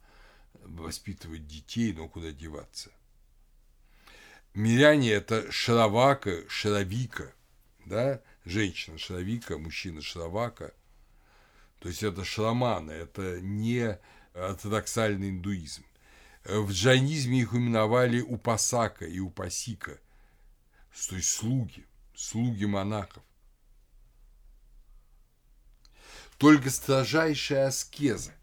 [0.53, 2.91] воспитывать детей, но куда деваться.
[4.57, 7.31] Миряне– это шаровака, шаровика,
[7.85, 10.73] да, женщина шаровика, мужчина шаровака.
[11.77, 13.99] То есть это шраманы, это не
[14.33, 15.85] ортодоксальный индуизм.
[16.43, 19.99] В джайнизме их именовали упасака и упасика,
[21.07, 21.85] то есть слуги,
[22.15, 23.21] слуги монахов.
[26.39, 28.33] Только строжайшая аскеза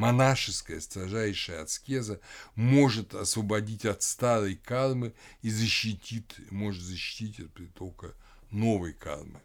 [0.00, 2.20] монашеская строжайшая аскеза
[2.54, 8.14] может освободить от старой кармы и защитит, может защитить от притока
[8.50, 9.40] новой кармы.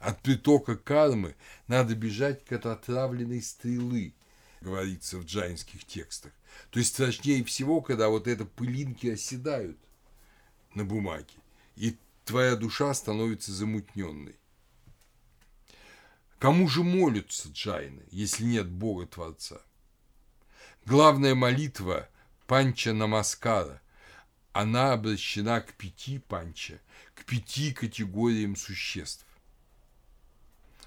[0.00, 1.36] От притока кармы
[1.68, 4.14] надо бежать как от отравленной стрелы,
[4.62, 6.32] говорится в джайнских текстах.
[6.70, 9.78] То есть страшнее всего, когда вот это пылинки оседают
[10.74, 11.34] на бумаге,
[11.76, 14.36] и твоя душа становится замутненной.
[16.38, 19.62] Кому же молятся джайны, если нет Бога-творца?
[20.84, 22.08] Главная молитва
[22.46, 23.80] Панча Намаскара,
[24.52, 26.80] она обращена к пяти панча,
[27.14, 29.26] к пяти категориям существ.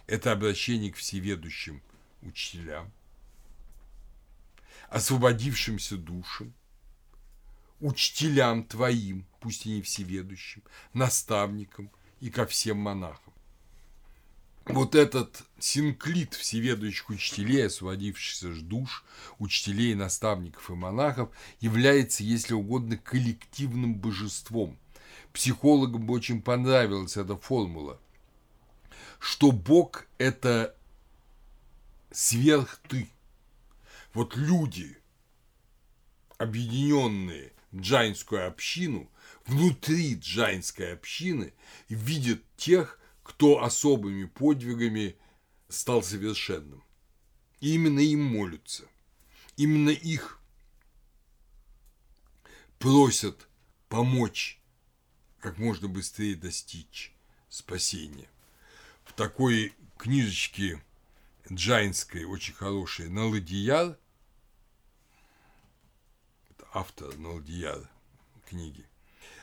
[0.06, 1.82] Это обращение к всеведущим
[2.22, 2.92] учителям,
[4.90, 6.54] освободившимся душам,
[7.80, 13.29] учителям твоим, пусть и не всеведущим, наставникам и ко всем монахам
[14.70, 19.04] вот этот синклит всеведущих учителей, освободившихся душ,
[19.40, 24.78] учителей, наставников и монахов, является, если угодно, коллективным божеством.
[25.34, 28.00] Психологам бы очень понравилась эта формула,
[29.20, 30.76] что Бог– это
[32.12, 33.10] сверх ты.
[34.14, 34.98] Вот люди,
[36.38, 39.10] объединенные в джайнскую общину,
[39.46, 41.54] внутри джайнской общины
[41.90, 42.99] видят тех,
[43.30, 45.16] кто особыми подвигами
[45.68, 46.84] стал совершенным.
[47.60, 48.86] И именно им молятся.
[49.56, 50.40] Именно их
[52.80, 53.48] просят
[53.88, 54.60] помочь
[55.40, 57.14] как можно быстрее достичь
[57.50, 58.28] спасения.
[59.04, 60.82] В такой книжечке
[61.54, 63.96] джайнской, очень хорошей, Наладияр,
[66.74, 67.88] автор Наладияр
[68.48, 68.88] книги,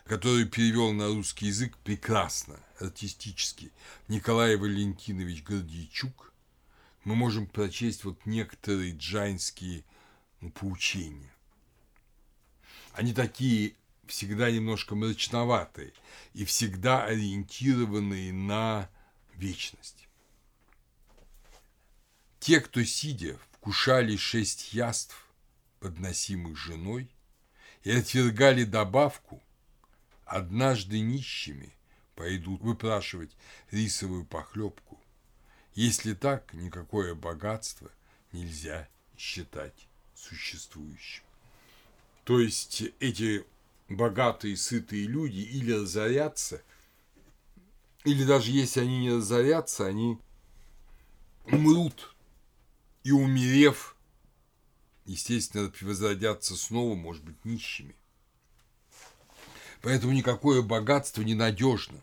[0.07, 3.73] который перевел на русский язык прекрасно, артистически,
[4.09, 6.33] Николай Валентинович Гордейчук,
[7.05, 9.85] мы можем прочесть вот некоторые джайнские
[10.41, 11.33] ну, поучения.
[12.93, 13.75] Они такие
[14.07, 15.93] всегда немножко мрачноватые
[16.35, 18.89] и всегда ориентированные на
[19.35, 20.09] вечность.
[22.39, 25.17] Те, кто сидя вкушали шесть яств,
[25.81, 27.09] подносимых женой,
[27.83, 29.43] и отвергали добавку,
[30.27, 31.73] однажды нищими
[32.15, 33.31] пойдут выпрашивать
[33.71, 35.01] рисовую похлебку.
[35.75, 37.91] Если так, никакое богатство
[38.33, 41.23] нельзя считать существующим.
[42.25, 43.47] То есть эти
[43.89, 46.63] богатые, сытые люди или разорятся,
[48.05, 50.19] или даже если они не разорятся, они
[51.45, 52.15] умрут.
[53.05, 53.97] И умерев,
[55.05, 57.95] естественно, возродятся снова, может быть, нищими.
[59.87, 62.03] Поэтому никакое богатство ненадежно.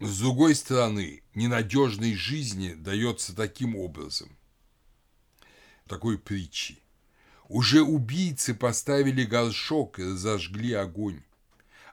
[0.00, 4.34] С другой стороны, ненадежной жизни дается таким образом,
[5.86, 6.78] такой притчи.
[7.50, 11.22] Уже убийцы поставили горшок и зажгли огонь.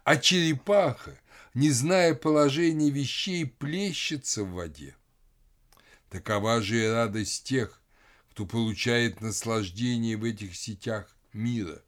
[0.06, 1.20] А черепаха,
[1.54, 4.96] не зная положения вещей, плещется в воде.
[6.10, 7.82] Такова же и радость тех,
[8.30, 11.84] кто получает наслаждение в этих сетях мира,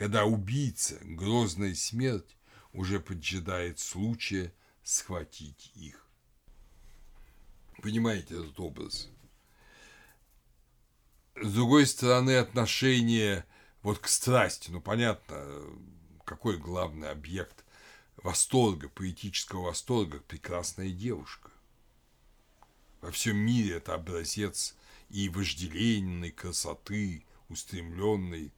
[0.00, 2.34] когда убийца, грозная смерть,
[2.72, 4.50] уже поджидает случая
[4.82, 6.06] схватить их.
[7.82, 9.10] Понимаете этот образ?
[11.36, 13.44] С другой стороны, отношение
[13.82, 15.46] вот к страсти, ну, понятно,
[16.24, 17.62] какой главный объект
[18.16, 21.50] восторга, поэтического восторга, прекрасная девушка.
[23.02, 24.74] Во всем мире это образец
[25.10, 28.50] и вожделенной красоты, устремленной,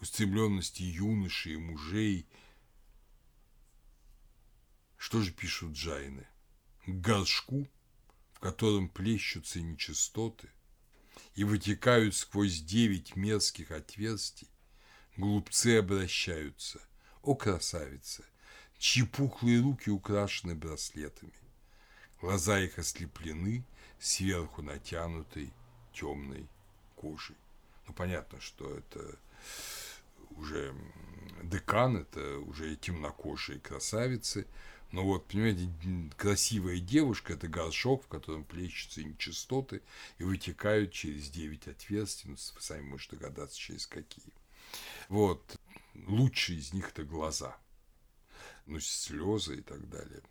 [0.00, 2.26] устремленности юношей и мужей.
[4.96, 6.26] Что же пишут джайны?
[6.86, 7.68] К горшку,
[8.32, 10.48] в котором плещутся нечистоты–
[11.34, 14.48] и вытекают сквозь девять мерзких отверстий,
[15.16, 16.80] глупцы обращаются,
[17.22, 18.24] о красавица,
[18.78, 21.32] чьи пухлые руки украшены браслетами,
[22.20, 23.64] глаза их ослеплены
[23.98, 25.52] сверху натянутой
[25.92, 26.48] темной
[26.96, 27.36] кожей.
[27.86, 29.18] Ну, понятно, что это
[30.40, 30.74] уже
[31.42, 34.46] декан, это уже темнокожие красавицы–
[34.92, 35.70] но вот, понимаете,
[36.16, 39.82] красивая девушка– это горшок, в котором плещутся нечистоты
[40.18, 42.28] и вытекают через девять отверстий.
[42.28, 44.32] Ну, вы сами можете догадаться, через какие.
[45.08, 45.58] Вот.
[45.94, 47.56] Лучшие из них– это глаза.
[48.66, 50.22] Ну, слезы и так далее.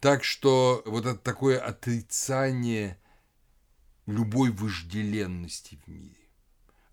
[0.00, 3.00] Так что вот это такое отрицание
[4.06, 6.25] любой вожделенности в мире,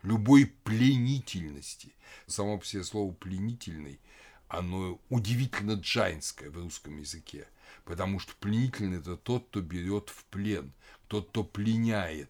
[0.03, 1.93] любой пленительности.
[2.27, 3.99] Само по себе слово «пленительный»
[4.47, 7.47] оно удивительно джайнское в русском языке,
[7.85, 10.73] потому что пленительный– это тот, кто берет в плен,
[11.07, 12.29] тот, кто пленяет.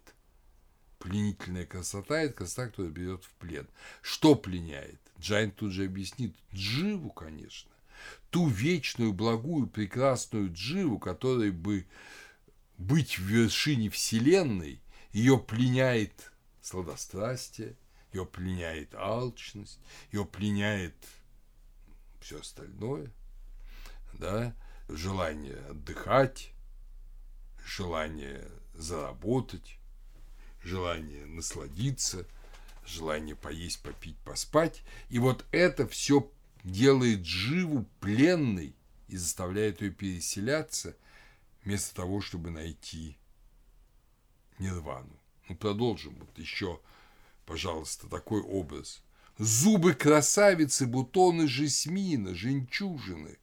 [1.00, 3.68] Пленительная красота– это красота, которая берет в плен.
[4.02, 5.02] Что пленяет?
[5.20, 6.34] Джайн тут же объяснит.
[6.54, 7.72] Дживу, конечно.
[8.30, 11.86] Ту вечную, благую, прекрасную дживу, которой бы
[12.78, 16.33] быть в вершине Вселенной, ее пленяет
[16.64, 17.76] сладострастие,
[18.14, 19.80] ее пленяет алчность,
[20.12, 20.96] ее пленяет
[22.22, 23.12] все остальное,
[24.14, 24.56] да,
[24.88, 26.52] желание отдыхать,
[27.66, 29.78] желание заработать,
[30.64, 32.26] желание насладиться,
[32.86, 34.84] желание поесть, попить, поспать.
[35.10, 36.32] И вот это все
[36.64, 38.74] делает живу пленной
[39.10, 40.96] и заставляет ее переселяться,
[41.64, 43.18] вместо того, чтобы найти
[44.60, 45.20] нирвану.
[45.48, 46.16] Ну, продолжим.
[46.16, 46.80] Вот еще,
[47.46, 49.04] пожалуйста, такой образ.
[49.38, 53.40] Зубы красавицы, бутоны жасмина, жемчужины.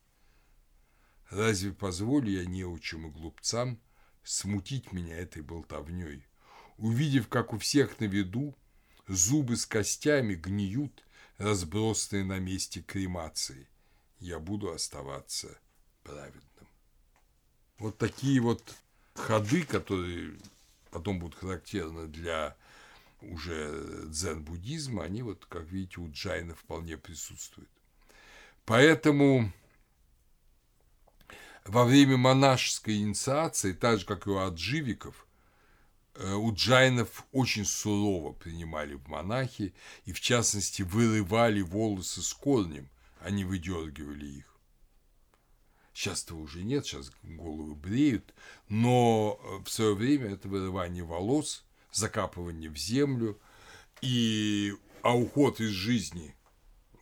[1.30, 3.80] Разве позволю я неучим и глупцам
[4.22, 6.26] смутить меня этой болтовней?
[6.78, 8.54] Увидев, как у всех на виду
[9.06, 11.04] зубы с костями гниют,
[11.38, 13.68] разбросанные на месте кремации,
[14.18, 15.58] я буду оставаться
[16.02, 16.68] праведным.
[17.78, 18.62] Вот такие вот
[19.14, 20.38] ходы, которые
[20.90, 22.56] потом будут характерны для
[23.22, 27.70] уже дзен-буддизма, они вот, как видите, у джайна вполне присутствуют.
[28.64, 29.52] Поэтому
[31.64, 35.26] во время монашеской инициации, так же, как и у адживиков,
[36.14, 39.74] э, у джайнов очень сурово принимали в монахи
[40.04, 42.88] и, в частности, вырывали волосы с корнем,
[43.20, 44.49] а не выдергивали их.
[45.92, 48.34] Сейчас этого уже нет, сейчас головы бреют,
[48.68, 53.38] но э, в свое время это вырывание волос, закапывание в землю
[54.00, 56.34] и а уход из жизни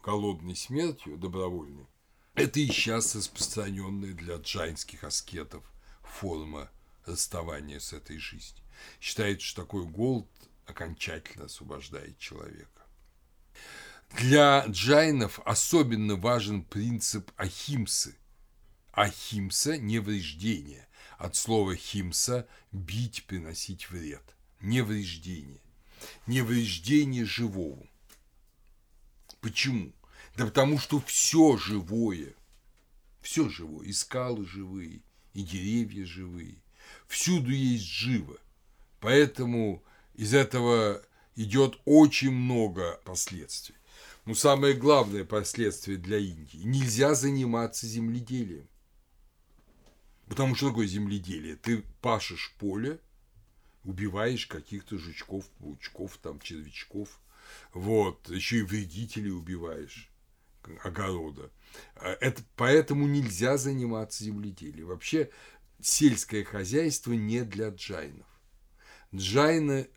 [0.03, 1.87] голодной смертью добровольной–
[2.39, 5.65] это и сейчас распространенная для джайнских аскетов
[6.03, 6.71] форма
[7.05, 8.65] расставания с этой жизнью.
[9.01, 10.29] Считается, что такой голод
[10.65, 12.87] окончательно освобождает человека.
[14.13, 18.17] Для джайнов особенно важен принцип ахимсы.
[18.99, 20.89] Ахимса– невреждение.
[21.19, 24.35] От слова химса– бить, приносить вред.
[24.61, 25.61] Невреждение.
[26.27, 27.87] Невреждение живого.
[29.41, 29.93] Почему?
[30.37, 32.35] Да потому что все живое,
[33.21, 35.01] все живое, и скалы живые,
[35.33, 36.57] и деревья живые,
[37.07, 38.37] всюду есть живо.
[38.99, 39.85] Поэтому
[40.15, 41.05] из этого
[41.37, 43.77] идет очень много последствий.
[44.25, 48.67] Но самое главное последствие для Индии– нельзя заниматься земледелием.
[50.29, 51.57] Потому что такое земледелие?
[51.57, 53.01] Ты пашешь поле,
[53.85, 57.21] убиваешь каких-то жучков, паучков, там, червячков,
[57.73, 60.11] вот, еще и вредителей убиваешь
[60.83, 61.51] огорода.
[61.97, 64.89] А это, поэтому нельзя заниматься земледелием.
[64.89, 65.31] Вообще
[65.81, 68.27] сельское хозяйство не для джайнов.
[69.15, 69.89] Джайны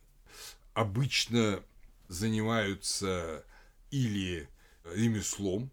[0.74, 1.62] обычно
[2.08, 3.46] занимаются
[3.90, 4.48] или
[4.86, 5.72] ремеслом,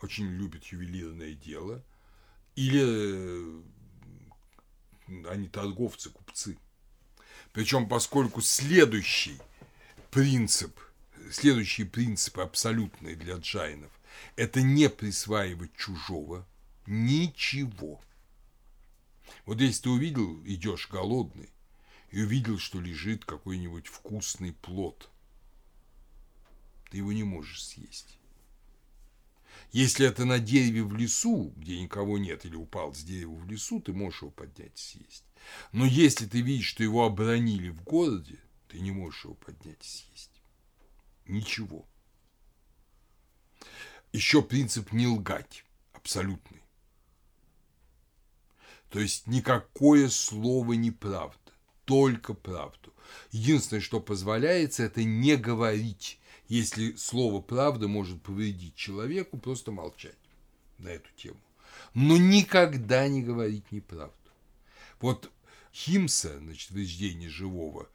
[0.00, 1.82] очень любят ювелирное дело,
[2.56, 3.62] или э,
[5.28, 6.58] они торговцы, купцы.
[7.52, 9.38] Причем, поскольку следующий
[10.10, 10.78] принцип,
[11.30, 13.90] следующий принцип абсолютный для джайнов–
[14.36, 16.46] это не присваивать чужого
[16.86, 18.00] ничего.
[19.46, 21.50] Вот если ты увидел, идешь голодный,
[22.10, 25.10] и увидел, что лежит какой-нибудь вкусный плод,
[26.90, 28.18] ты его не можешь съесть.
[29.72, 33.80] Если это на дереве в лесу, где никого нет, или упал с дерева в лесу,
[33.80, 35.24] ты можешь его поднять и съесть.
[35.72, 39.88] Но если ты видишь, что его обронили в городе, ты не можешь его поднять и
[39.88, 40.42] съесть.
[41.26, 41.86] Ничего.
[44.12, 45.64] Еще принцип не лгать.
[45.94, 46.62] Абсолютный.
[48.90, 51.38] То есть никакое слово неправда.
[51.86, 52.92] Только правду.
[53.30, 56.20] Единственное, что позволяется, это не говорить
[56.52, 60.18] если слово «правда» может повредить человеку, просто молчать
[60.76, 61.40] на эту тему.
[61.94, 64.12] Но никогда не говорить неправду.
[65.00, 65.30] Вот
[65.72, 67.88] химса, значит, вреждение живого,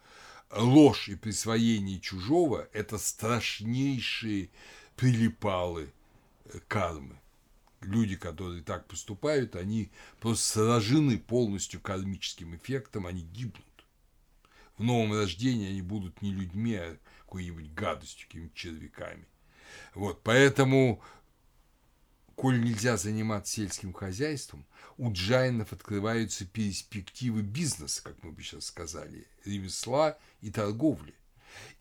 [0.50, 4.50] ложь и присвоение чужого– это страшнейшие
[4.96, 5.94] прилипалы
[6.46, 7.20] э, кармы.
[7.82, 13.64] Люди, которые так поступают, они просто сражены полностью кармическим эффектом, они гибнут.
[14.80, 16.98] В новом рождении они будут не людьми, а
[17.28, 19.26] какой-нибудь гадостью, какими-нибудь червяками.
[19.94, 21.02] Вот, поэтому,
[22.36, 24.66] коль нельзя заниматься сельским хозяйством,
[24.98, 31.14] у джайнов открываются перспективы бизнеса, как мы бы сейчас сказали, ремесла и торговли.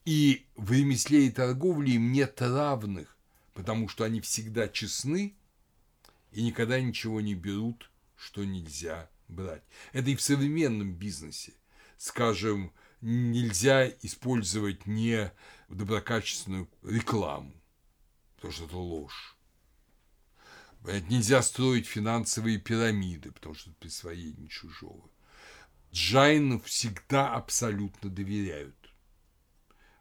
[0.05, 3.17] И в ремесле и торговле им нет равных,
[3.55, 5.37] потому что они всегда честны
[6.33, 9.63] и никогда ничего не берут, что нельзя брать.
[9.93, 11.53] Это и в современном бизнесе.
[11.99, 12.73] Скажем,
[13.07, 15.33] нельзя использовать не
[15.69, 17.55] доброкачественную рекламу,
[18.35, 19.37] потому что это ложь.
[21.09, 25.09] Нельзя строить финансовые пирамиды, потому что это присвоение чужого.
[25.93, 28.77] Джайну всегда абсолютно доверяют.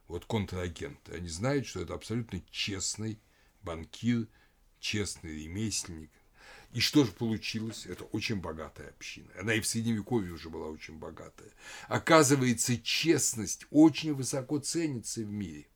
[0.08, 1.14] Вот контрагенты.
[1.14, 3.20] Они знают, что это абсолютно честный
[3.62, 4.28] банкир,
[4.80, 6.12] честный ремесленник–
[6.76, 7.86] и что же получилось?
[7.86, 9.32] Это очень богатая община.
[9.40, 11.50] Она и в Средневековье уже была очень богатая.
[11.88, 15.70] Оказывается, честность очень высоко ценится в мире.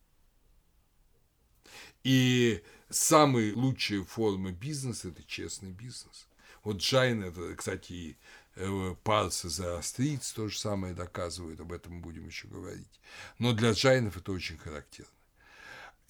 [2.04, 6.28] И самые лучшие формы бизнеса– это честный бизнес.
[6.64, 8.16] Вот Джайн, это, кстати, и
[8.56, 13.00] э, парс-зороастриец то же самое доказывают, об этом будем еще говорить.
[13.38, 15.10] Но для джайнов это очень характерно.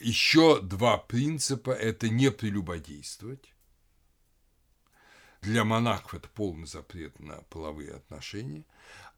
[0.01, 3.55] Еще два принципа– это не прелюбодействовать,
[5.43, 8.64] для монахов это полный запрет на половые отношения,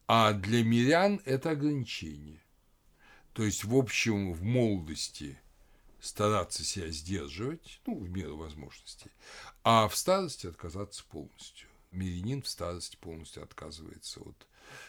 [0.07, 2.43] а для мирян это ограничение.
[3.33, 5.39] То есть, в общем, в молодости
[6.01, 9.11] стараться себя сдерживать, ну, в меру возможностей,
[9.63, 11.69] а в старости отказаться полностью.
[11.93, 14.47] Мирянин в старости полностью отказывается от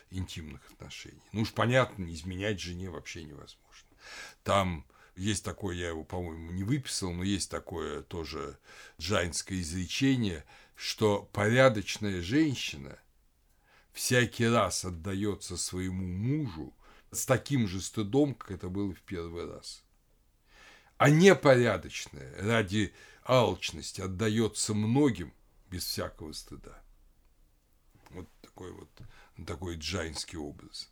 [0.10, 1.22] интимных отношений.
[1.32, 3.90] Ну уж понятно, изменять жене вообще невозможно.
[4.44, 8.58] Там есть такое, я его, по-моему, не выписал, но есть такое тоже
[9.00, 13.00] джайнское изречение– что порядочная женщина
[13.92, 16.74] всякий раз отдается своему мужу
[17.12, 19.84] с таким же стыдом, как это было в первый раз.
[20.98, 22.94] А непорядочное ради
[23.24, 25.34] алчности отдается многим
[25.70, 26.82] без всякого стыда.
[28.10, 28.90] Вот такой вот
[29.46, 30.90] такой джайнский образ.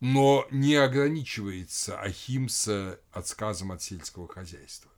[0.00, 4.90] Но не ограничивается Ахимса отсказом от сельского хозяйства.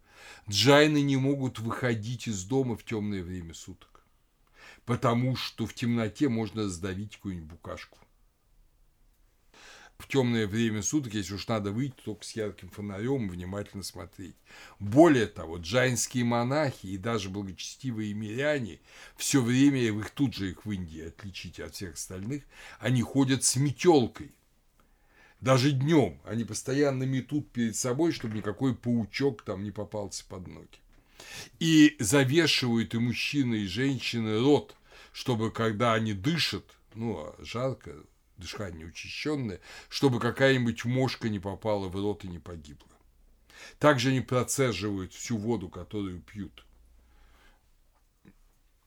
[0.48, 4.04] Джайны не могут выходить из дома в темное время суток,
[4.84, 7.98] потому что в темноте можно сдавить какую-нибудь букашку.
[9.98, 14.36] В темное время суток, если уж надо выйти, только с ярким фонарем внимательно смотреть.
[14.78, 18.80] Более того, джайнские монахи и даже благочестивые миряне
[19.16, 22.44] все время, их тут же их в Индии отличите от всех остальных,
[22.78, 24.32] они ходят с метелкой–
[25.40, 30.78] даже днем они постоянно метут перед собой, чтобы никакой паучок там не попался под ноги.
[31.58, 34.74] И завешивают и мужчины, и женщины рот,
[35.12, 36.64] чтобы когда они дышат,
[36.94, 37.94] ну, а жарко,
[38.36, 42.88] дыхание учащенное, чтобы какая-нибудь мошка не попала в рот и не погибла.
[43.78, 46.64] Также они процеживают всю воду, которую пьют.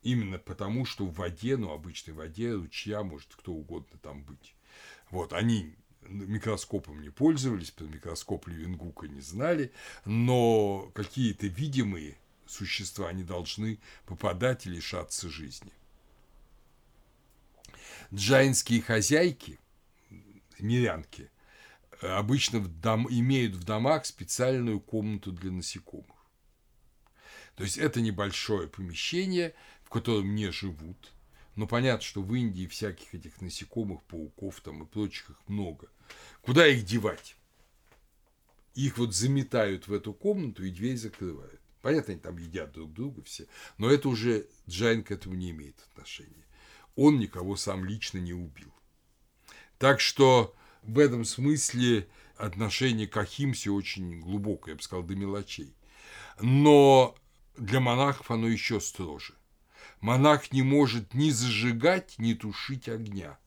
[0.02, 4.54] Именно потому, что в воде, ну, обычной воде, ручья может кто угодно там быть.
[5.10, 9.72] Вот, они микроскопом не пользовались, про микроскоп Левенгука не знали,
[10.04, 15.72] но какие-то видимые существа, они должны попадать и лишаться жизни.
[18.12, 19.58] Джайнские хозяйки,
[20.58, 21.30] мирянки,
[22.00, 26.16] обычно в дом, имеют в домах специальную комнату для насекомых.
[27.54, 31.12] То есть это небольшое помещение, в котором не живут,
[31.60, 35.90] но понятно, что в Индии всяких этих насекомых, пауков там и прочих их много.
[36.40, 37.36] Куда их девать?
[38.74, 41.60] Их вот заметают в эту комнату и дверь закрывают.
[41.82, 43.46] Понятно, они там едят друг друга все,
[43.76, 46.46] но это уже джайн к этому не имеет отношения.
[46.96, 48.72] Он никого сам лично не убил.
[49.76, 52.08] Так что в этом смысле
[52.38, 55.74] отношение к Ахимсе очень глубокое, я бы сказал, до мелочей.
[56.40, 57.14] Но
[57.58, 59.34] для монахов оно еще строже
[60.00, 63.38] монах не может ни зажигать, ни тушить огня.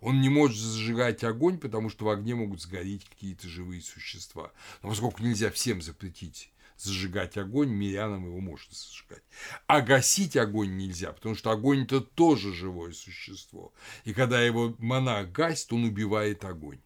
[0.00, 4.52] Он не может зажигать огонь, потому что в огне могут сгореть какие-то живые существа.
[4.82, 9.22] Но поскольку нельзя всем запретить зажигать огонь, мирянам его можно зажигать.
[9.66, 13.72] А гасить огонь нельзя, потому что огонь– это тоже живое существо.
[14.04, 16.80] И когда его монах гасит, он убивает огонь.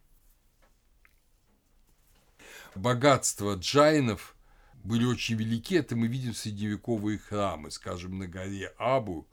[2.75, 4.35] Богатство джайнов–
[4.87, 9.27] были очень велики, это мы видим средневековые храмы, скажем, на горе Абу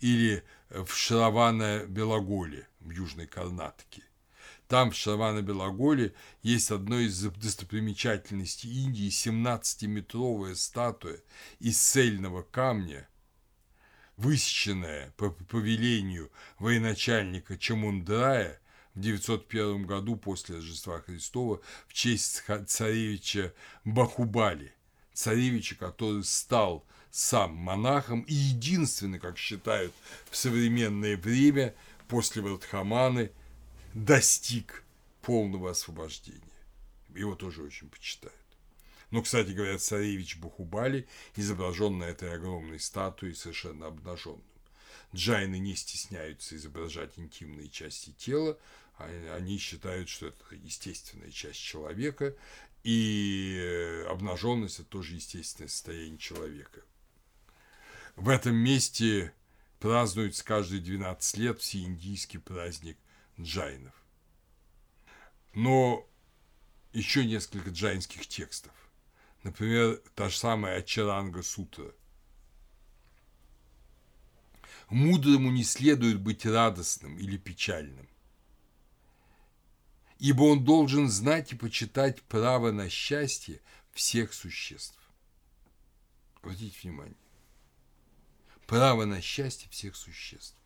[0.00, 4.02] или в Шаравана-Белоголе в Южной Карнатике.
[4.68, 11.18] Там, в Шаравана-Белоголе, есть одно из достопримечательностей Индии 17-метровая статуя
[11.58, 13.08] из цельного камня,
[14.18, 18.60] высеченная по повелению военачальника Чамундрая
[18.94, 23.54] в 901 году после Рождества Христова в честь царевича
[23.84, 24.74] Бахубали
[25.18, 29.92] царевича, который стал сам монахом и единственный, как считают
[30.30, 31.74] в современное время,
[32.06, 33.32] после Вардхаманы,
[33.94, 34.84] достиг
[35.22, 36.40] полного освобождения.
[37.16, 38.36] Его тоже очень почитают.
[39.10, 44.44] Но, кстати говоря, царевич Бахубали изображен на этой огромной статуе совершенно обнаженным.
[45.12, 48.56] Джайны не стесняются изображать интимные части тела,
[48.98, 52.36] а они считают, что это естественная часть человека,
[52.88, 56.80] и э, обнаженность– это тоже естественное состояние человека.
[58.16, 59.34] В этом месте
[59.78, 62.96] празднуется каждые 12 лет всеиндийский праздник
[63.38, 63.92] джайнов.
[65.52, 66.08] Но
[66.94, 68.72] еще несколько джайнских текстов.
[69.42, 71.92] Например, та же самая Ачаранга Сутра.
[74.88, 78.08] Мудрому не следует быть радостным или печальным
[80.18, 83.60] ибо он должен знать и почитать право на счастье
[83.92, 84.98] всех существ.
[86.36, 87.16] Обратите внимание.
[88.66, 90.56] Право на счастье всех существ.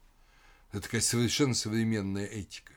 [0.70, 2.72] Это такая совершенно современная этика.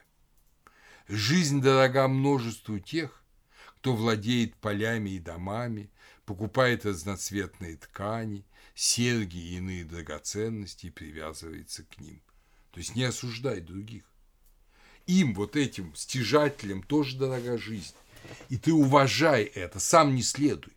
[1.08, 3.24] Жизнь дорога множеству тех,
[3.78, 5.90] кто владеет полями и домами,
[6.26, 12.22] покупает разноцветные ткани, серьги и иные драгоценности и привязывается к ним.
[12.72, 14.04] То есть не осуждай других
[15.08, 17.94] им, вот этим стяжателям, тоже дорога жизнь.
[18.50, 20.74] И ты уважай это, сам не следуй,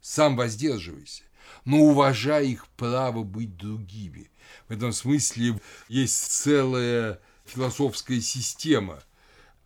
[0.00, 1.24] сам воздерживайся,
[1.64, 4.30] но уважай их право быть другими.
[4.68, 9.02] В этом смысле есть целая философская система,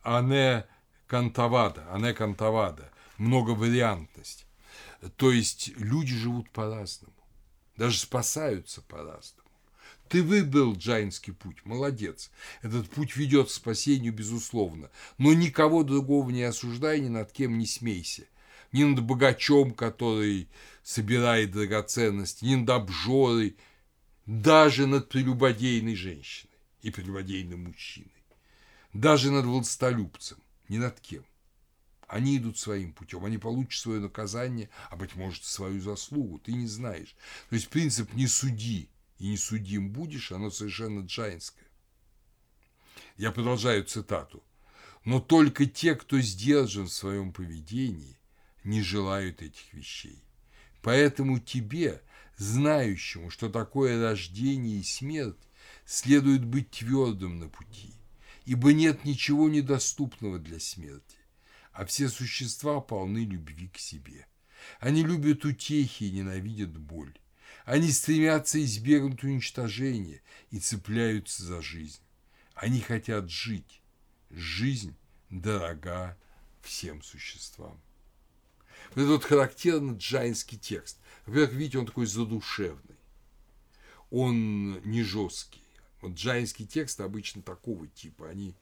[0.03, 0.65] ане
[1.07, 4.45] кантавада, ане кантавада, многовариантность.
[5.15, 7.13] То есть люди живут по-разному,
[7.77, 9.38] даже спасаются по-разному.
[10.09, 12.31] Ты выбрал джайнский путь, молодец.
[12.63, 14.89] Этот путь ведет к спасению, безусловно.
[15.19, 18.23] Но никого другого не осуждай, ни над кем не смейся.
[18.71, 20.49] Ни над богачом, который
[20.83, 23.55] собирает драгоценности, ни над обжорой,
[24.25, 28.11] даже над прелюбодейной женщиной и прелюбодейным мужчиной.
[28.93, 30.39] Даже над властолюбцем,
[30.69, 31.23] ни над кем.
[32.07, 36.65] Они идут своим путем, они получат свое наказание, а, быть может, свою заслугу, ты не
[36.65, 37.15] знаешь.
[37.49, 38.89] То есть принцип «не суди
[39.19, 41.67] и не судим будешь», оно совершенно джайнское.
[43.17, 44.43] Я продолжаю цитату.
[45.05, 48.17] «Но только те, кто сдержан в своем поведении,
[48.63, 50.21] не желают этих вещей.
[50.81, 52.01] Поэтому тебе,
[52.37, 55.37] знающему, что такое рождение и смерть,
[55.85, 57.93] следует быть твердым на пути,
[58.45, 61.19] ибо нет ничего недоступного для смерти
[61.79, 64.27] а все существа полны любви к себе.
[64.81, 67.17] Они любят утехи и ненавидят боль.
[67.69, 72.01] Они стремятся избегнуть уничтожения и цепляются за жизнь.
[72.55, 73.83] Они хотят жить.
[74.31, 74.95] Жизнь
[75.29, 76.17] дорога
[76.63, 77.79] всем существам.
[78.95, 80.97] Вот это вот характерный джайнский текст.
[81.27, 82.97] Во-первых, видите, он такой задушевный.
[84.09, 85.61] Он не жесткий.
[86.01, 88.29] Вот джайнский текст обычно такого типа.
[88.29, 88.55] Они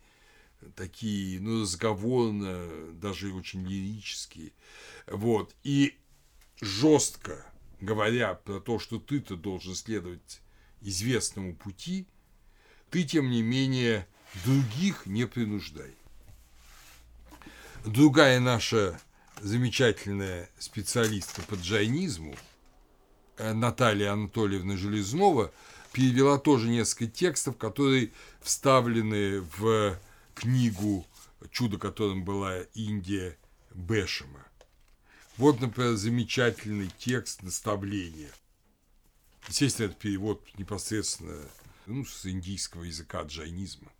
[0.75, 4.51] такие, ну, разговорно, даже очень лирические.
[5.05, 5.55] Вот.
[5.63, 5.97] И
[6.59, 7.45] жестко
[7.79, 10.41] говоря про то, что ты-то должен следовать
[10.81, 12.07] известному пути,
[12.89, 14.07] ты, тем не менее,
[14.45, 15.93] других не принуждай.
[17.85, 18.99] Другая наша
[19.41, 22.35] замечательная специалистка по джайнизму,
[23.37, 25.51] э, Наталья Анатольевна Железнова,
[25.93, 28.11] перевела тоже несколько текстов, которые
[28.41, 29.97] вставлены в
[30.35, 31.05] книгу
[31.51, 33.37] «Чудо, которым была Индия»
[33.73, 34.46] Бешема.
[35.37, 38.31] Вот, например, замечательный текст наставления.
[39.47, 41.37] Естественно, это перевод непосредственно
[41.85, 43.91] ну, с индийского языка джайнизма.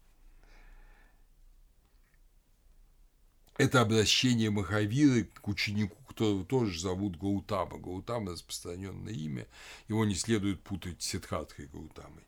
[3.58, 7.78] Это обращение Махавиры к ученику, которого тоже зовут Гаутама.
[7.78, 9.48] Гаутама– распространенное имя,
[9.88, 12.24] его не следует путать с Сиддхартхой Гаутамой.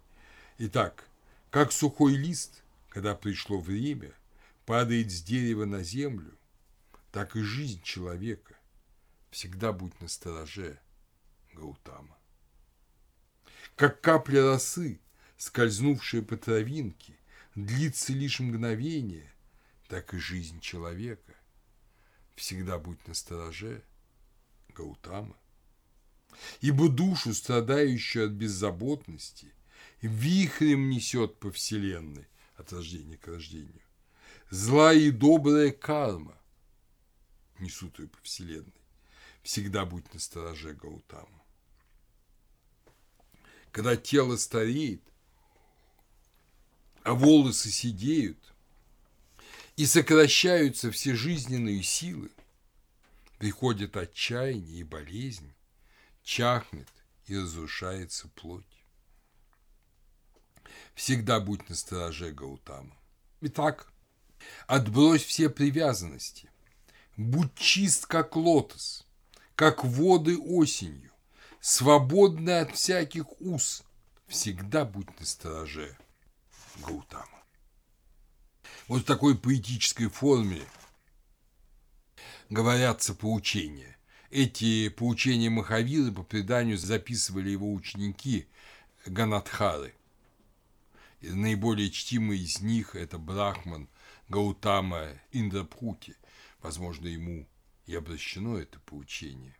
[0.58, 1.08] Итак,
[1.50, 4.14] как сухой лист– когда пришло время,
[4.66, 6.38] падает с дерева на землю,
[7.12, 8.56] так и жизнь человека.
[9.32, 10.80] Всегда будь настороже,
[11.54, 12.18] Гаутама.
[13.76, 15.00] Как капля росы,
[15.38, 17.18] скользнувшая по травинке,
[17.56, 19.32] длится лишь мгновение,
[19.88, 21.36] так и жизнь человека.
[22.36, 23.84] Всегда будь настороже,
[24.70, 25.38] Гаутама.
[26.62, 29.54] Ибо душу, страдающую от беззаботности,
[30.02, 33.82] вихрем несет по вселенной, от рождения к рождению.
[34.50, 36.38] Злая и добрая карма
[37.60, 38.79] несут ее по вселенной.
[39.44, 41.44] Всегда будь на стороже Гаутама.
[43.72, 45.02] Когда тело стареет,
[47.04, 48.38] а волосы сидеют,
[49.76, 52.30] и сокращаются все жизненные силы,
[53.38, 55.54] приходит отчаяние и болезнь,
[56.24, 56.90] чахнет
[57.28, 58.66] и разрушается плоть.
[60.96, 62.94] Всегда будь на стороже, Гаутама.
[63.40, 63.90] Итак,
[64.68, 66.52] отбрось все привязанности.
[67.16, 69.08] Будь чист, как лотос,
[69.60, 71.12] как воды осенью,
[71.60, 73.84] свободный от всяких уз.
[74.26, 75.98] Всегда будь на стороже,
[76.78, 77.44] Гаутама.
[78.88, 80.62] Вот в такой поэтической форме
[82.50, 83.98] говорятся поучения.
[84.32, 88.48] Эти поучения Махавиры по преданию записывали его ученики
[89.06, 89.94] Ганадхары.
[91.20, 93.90] И наиболее чтимый из них– это Брахман
[94.30, 96.16] Гаутама Индрапхути.
[96.62, 97.46] Возможно, ему
[97.90, 99.58] и обращено это поучение.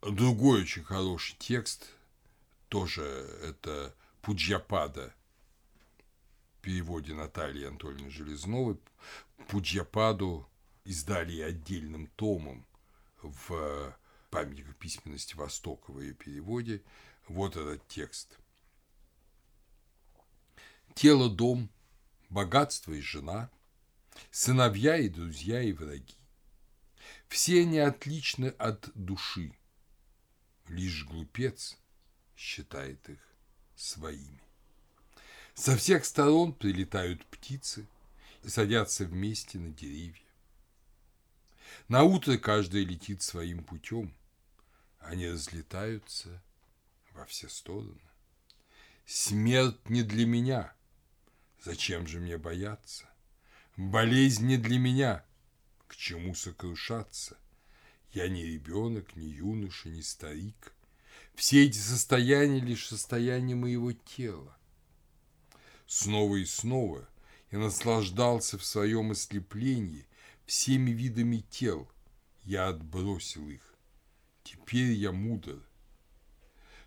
[0.00, 1.90] Другой очень хороший текст,
[2.70, 3.02] тоже
[3.42, 5.12] это Пуджьяпада,
[6.56, 8.78] в переводе Натальи Анатольевны Железновой.
[9.48, 10.48] Пуджьяпаду
[10.84, 12.66] издали отдельным томом
[13.20, 13.94] в
[14.30, 16.82] памятниках письменности Востока в ее переводе.
[17.28, 18.38] Вот этот текст.
[20.94, 21.68] Тело– дом,
[22.30, 23.50] богатство и жена,
[24.30, 26.16] сыновья и друзья и враги.
[27.28, 29.54] Все они отличны от души,
[30.68, 31.78] лишь глупец
[32.36, 33.20] считает их
[33.76, 34.42] своими.
[35.54, 37.86] Со всех сторон прилетают птицы
[38.42, 40.24] и садятся вместе на деревья.
[41.88, 44.14] На утро каждый летит своим путем,
[44.98, 46.42] они разлетаются
[47.12, 48.00] во все стороны.
[49.06, 50.74] Смерть не для меня–
[51.62, 53.09] Зачем же мне бояться?
[53.80, 55.24] Болезнь не для меня.
[55.86, 57.38] К чему сокрушаться?
[58.12, 60.74] Я не ребенок, не юноша, не старик.
[61.34, 64.54] Все эти состояния лишь состояние моего тела.
[65.86, 67.08] Снова и снова
[67.50, 70.06] я наслаждался в своем ослеплении
[70.44, 71.90] всеми видами тел.
[72.42, 73.74] Я отбросил их.
[74.42, 75.58] Теперь я мудр.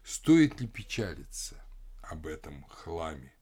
[0.04, 1.60] Стоит ли печалиться
[2.04, 3.34] об этом хламе?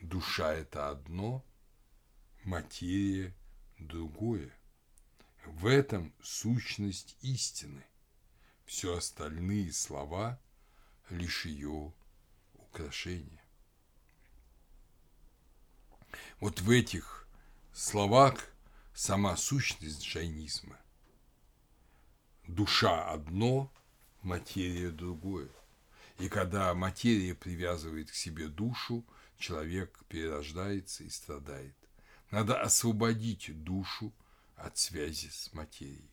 [0.00, 1.44] Душа– это одно,
[2.44, 3.34] материя–
[3.78, 4.52] другое.
[5.46, 7.84] В этом сущность истины.
[8.64, 10.40] Все остальные слова–
[11.10, 11.92] лишь ее
[12.54, 13.42] украшение.
[16.40, 17.26] Вот в этих
[17.72, 18.52] словах
[18.94, 20.78] сама сущность джайнизма.
[22.46, 23.72] Душа одно,
[24.22, 25.50] материя другое.
[26.18, 29.04] И когда материя привязывает к себе душу,
[29.38, 31.74] человек перерождается и страдает.
[32.34, 34.12] Надо освободить душу
[34.56, 36.10] от связи с материей.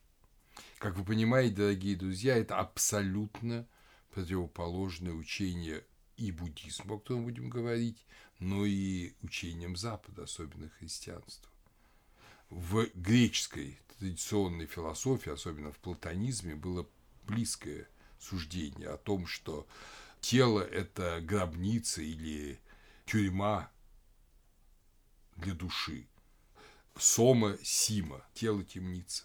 [0.78, 3.68] Как вы понимаете, дорогие друзья, это абсолютно
[4.12, 5.84] противоположное учение
[6.18, 8.06] и буддизму, о котором будем говорить,
[8.38, 11.50] но и учением Запада, особенно христианства.
[12.52, 16.88] В греческой традиционной философии, особенно в платонизме, было
[17.24, 17.90] близкое
[18.20, 19.66] суждение о том, что
[20.20, 22.60] тело– это гробница или
[23.08, 23.72] тюрьма
[25.36, 26.06] для души.
[26.98, 29.24] Сома– сима, тело– темница.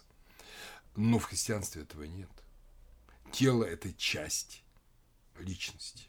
[0.95, 2.29] Но в христианстве этого нет.
[3.31, 4.63] Тело– это часть
[5.39, 6.07] личности.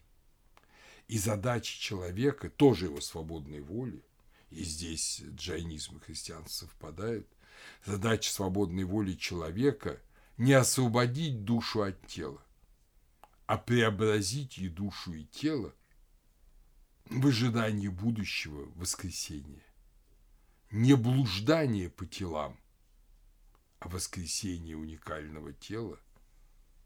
[1.09, 4.03] И задача человека, тоже его свободной воли,
[4.51, 7.27] и здесь джайнизм и христианство совпадают,
[7.85, 10.01] задача свободной воли человека
[10.37, 12.43] не освободить душу от тела,
[13.47, 15.75] а преобразить и душу, и тело
[17.07, 19.63] в ожидании будущего воскресения.
[20.71, 22.61] Не блуждание по телам,
[23.79, 25.99] а воскресение уникального тела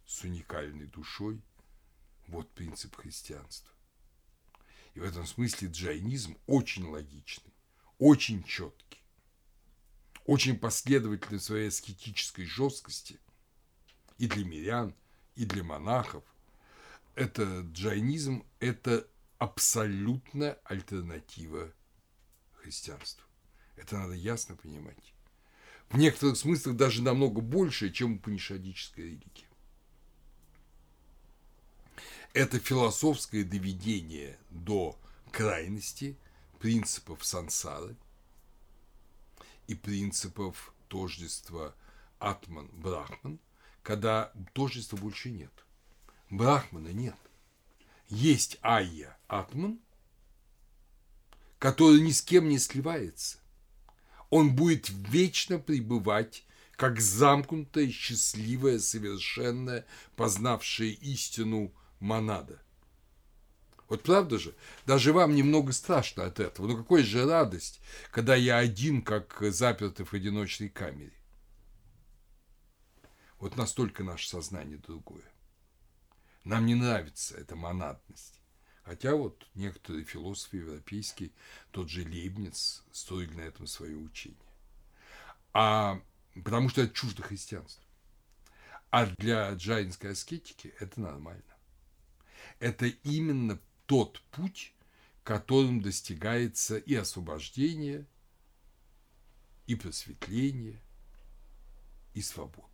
[0.07, 1.43] с уникальной душой–
[2.29, 3.73] вот принцип христианства.
[4.95, 7.53] И в этом смысле джайнизм очень логичный,
[7.99, 9.03] очень четкий,
[10.27, 13.19] очень последовательный в своей аскетической жесткости
[14.17, 14.95] и для мирян,
[15.35, 16.23] и для монахов.
[17.17, 21.73] Это джайнизм– это абсолютная альтернатива
[22.53, 23.27] христианству.
[23.77, 25.13] Это надо ясно понимать
[25.93, 29.47] в некоторых смыслах даже намного больше, чем панишадическая религия.
[32.33, 34.99] Это философское доведение до
[35.31, 36.17] крайности
[36.59, 37.95] принципов сансары
[39.67, 41.75] и принципов тождества
[42.21, 43.39] Атман-Брахман,
[43.83, 45.53] когда тождества больше нет.
[46.31, 47.17] Брахмана нет.
[48.09, 49.79] Есть Айя Атман,
[51.59, 53.42] который ни с кем не сливается
[54.33, 56.47] он будет вечно пребывать
[56.77, 59.85] как замкнутая, счастливая, совершенная,
[60.17, 62.63] познавшая истину монада.
[63.91, 64.55] Вот правда же?
[64.87, 66.67] Даже вам немного страшно от этого.
[66.67, 71.13] Но какая же радость, когда я один, как запертый в одиночной камере.
[73.39, 75.31] Вот настолько наше сознание другое.
[76.43, 78.41] Нам не нравится эта монадность.
[78.85, 81.31] Хотя вот некоторые философы европейские,
[81.71, 84.39] тот же Лейбниц, строили на этом свое учение.
[85.53, 86.01] А
[86.35, 87.85] потому что это чуждо христианству.
[88.91, 91.43] А для джайнской аскетики это нормально.
[92.59, 94.75] Это именно тот путь,
[95.23, 98.07] которым достигается и освобождение,
[99.67, 100.81] и просветление,
[102.15, 102.67] и свобода.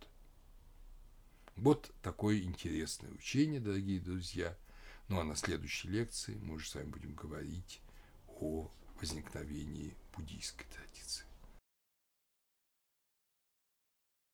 [1.55, 4.57] Вот такое интересное учение, дорогие друзья–
[5.09, 7.81] ну а на следующей лекции мы уже с вами будем говорить
[8.27, 8.71] о
[9.01, 11.25] возникновении буддийской традиции.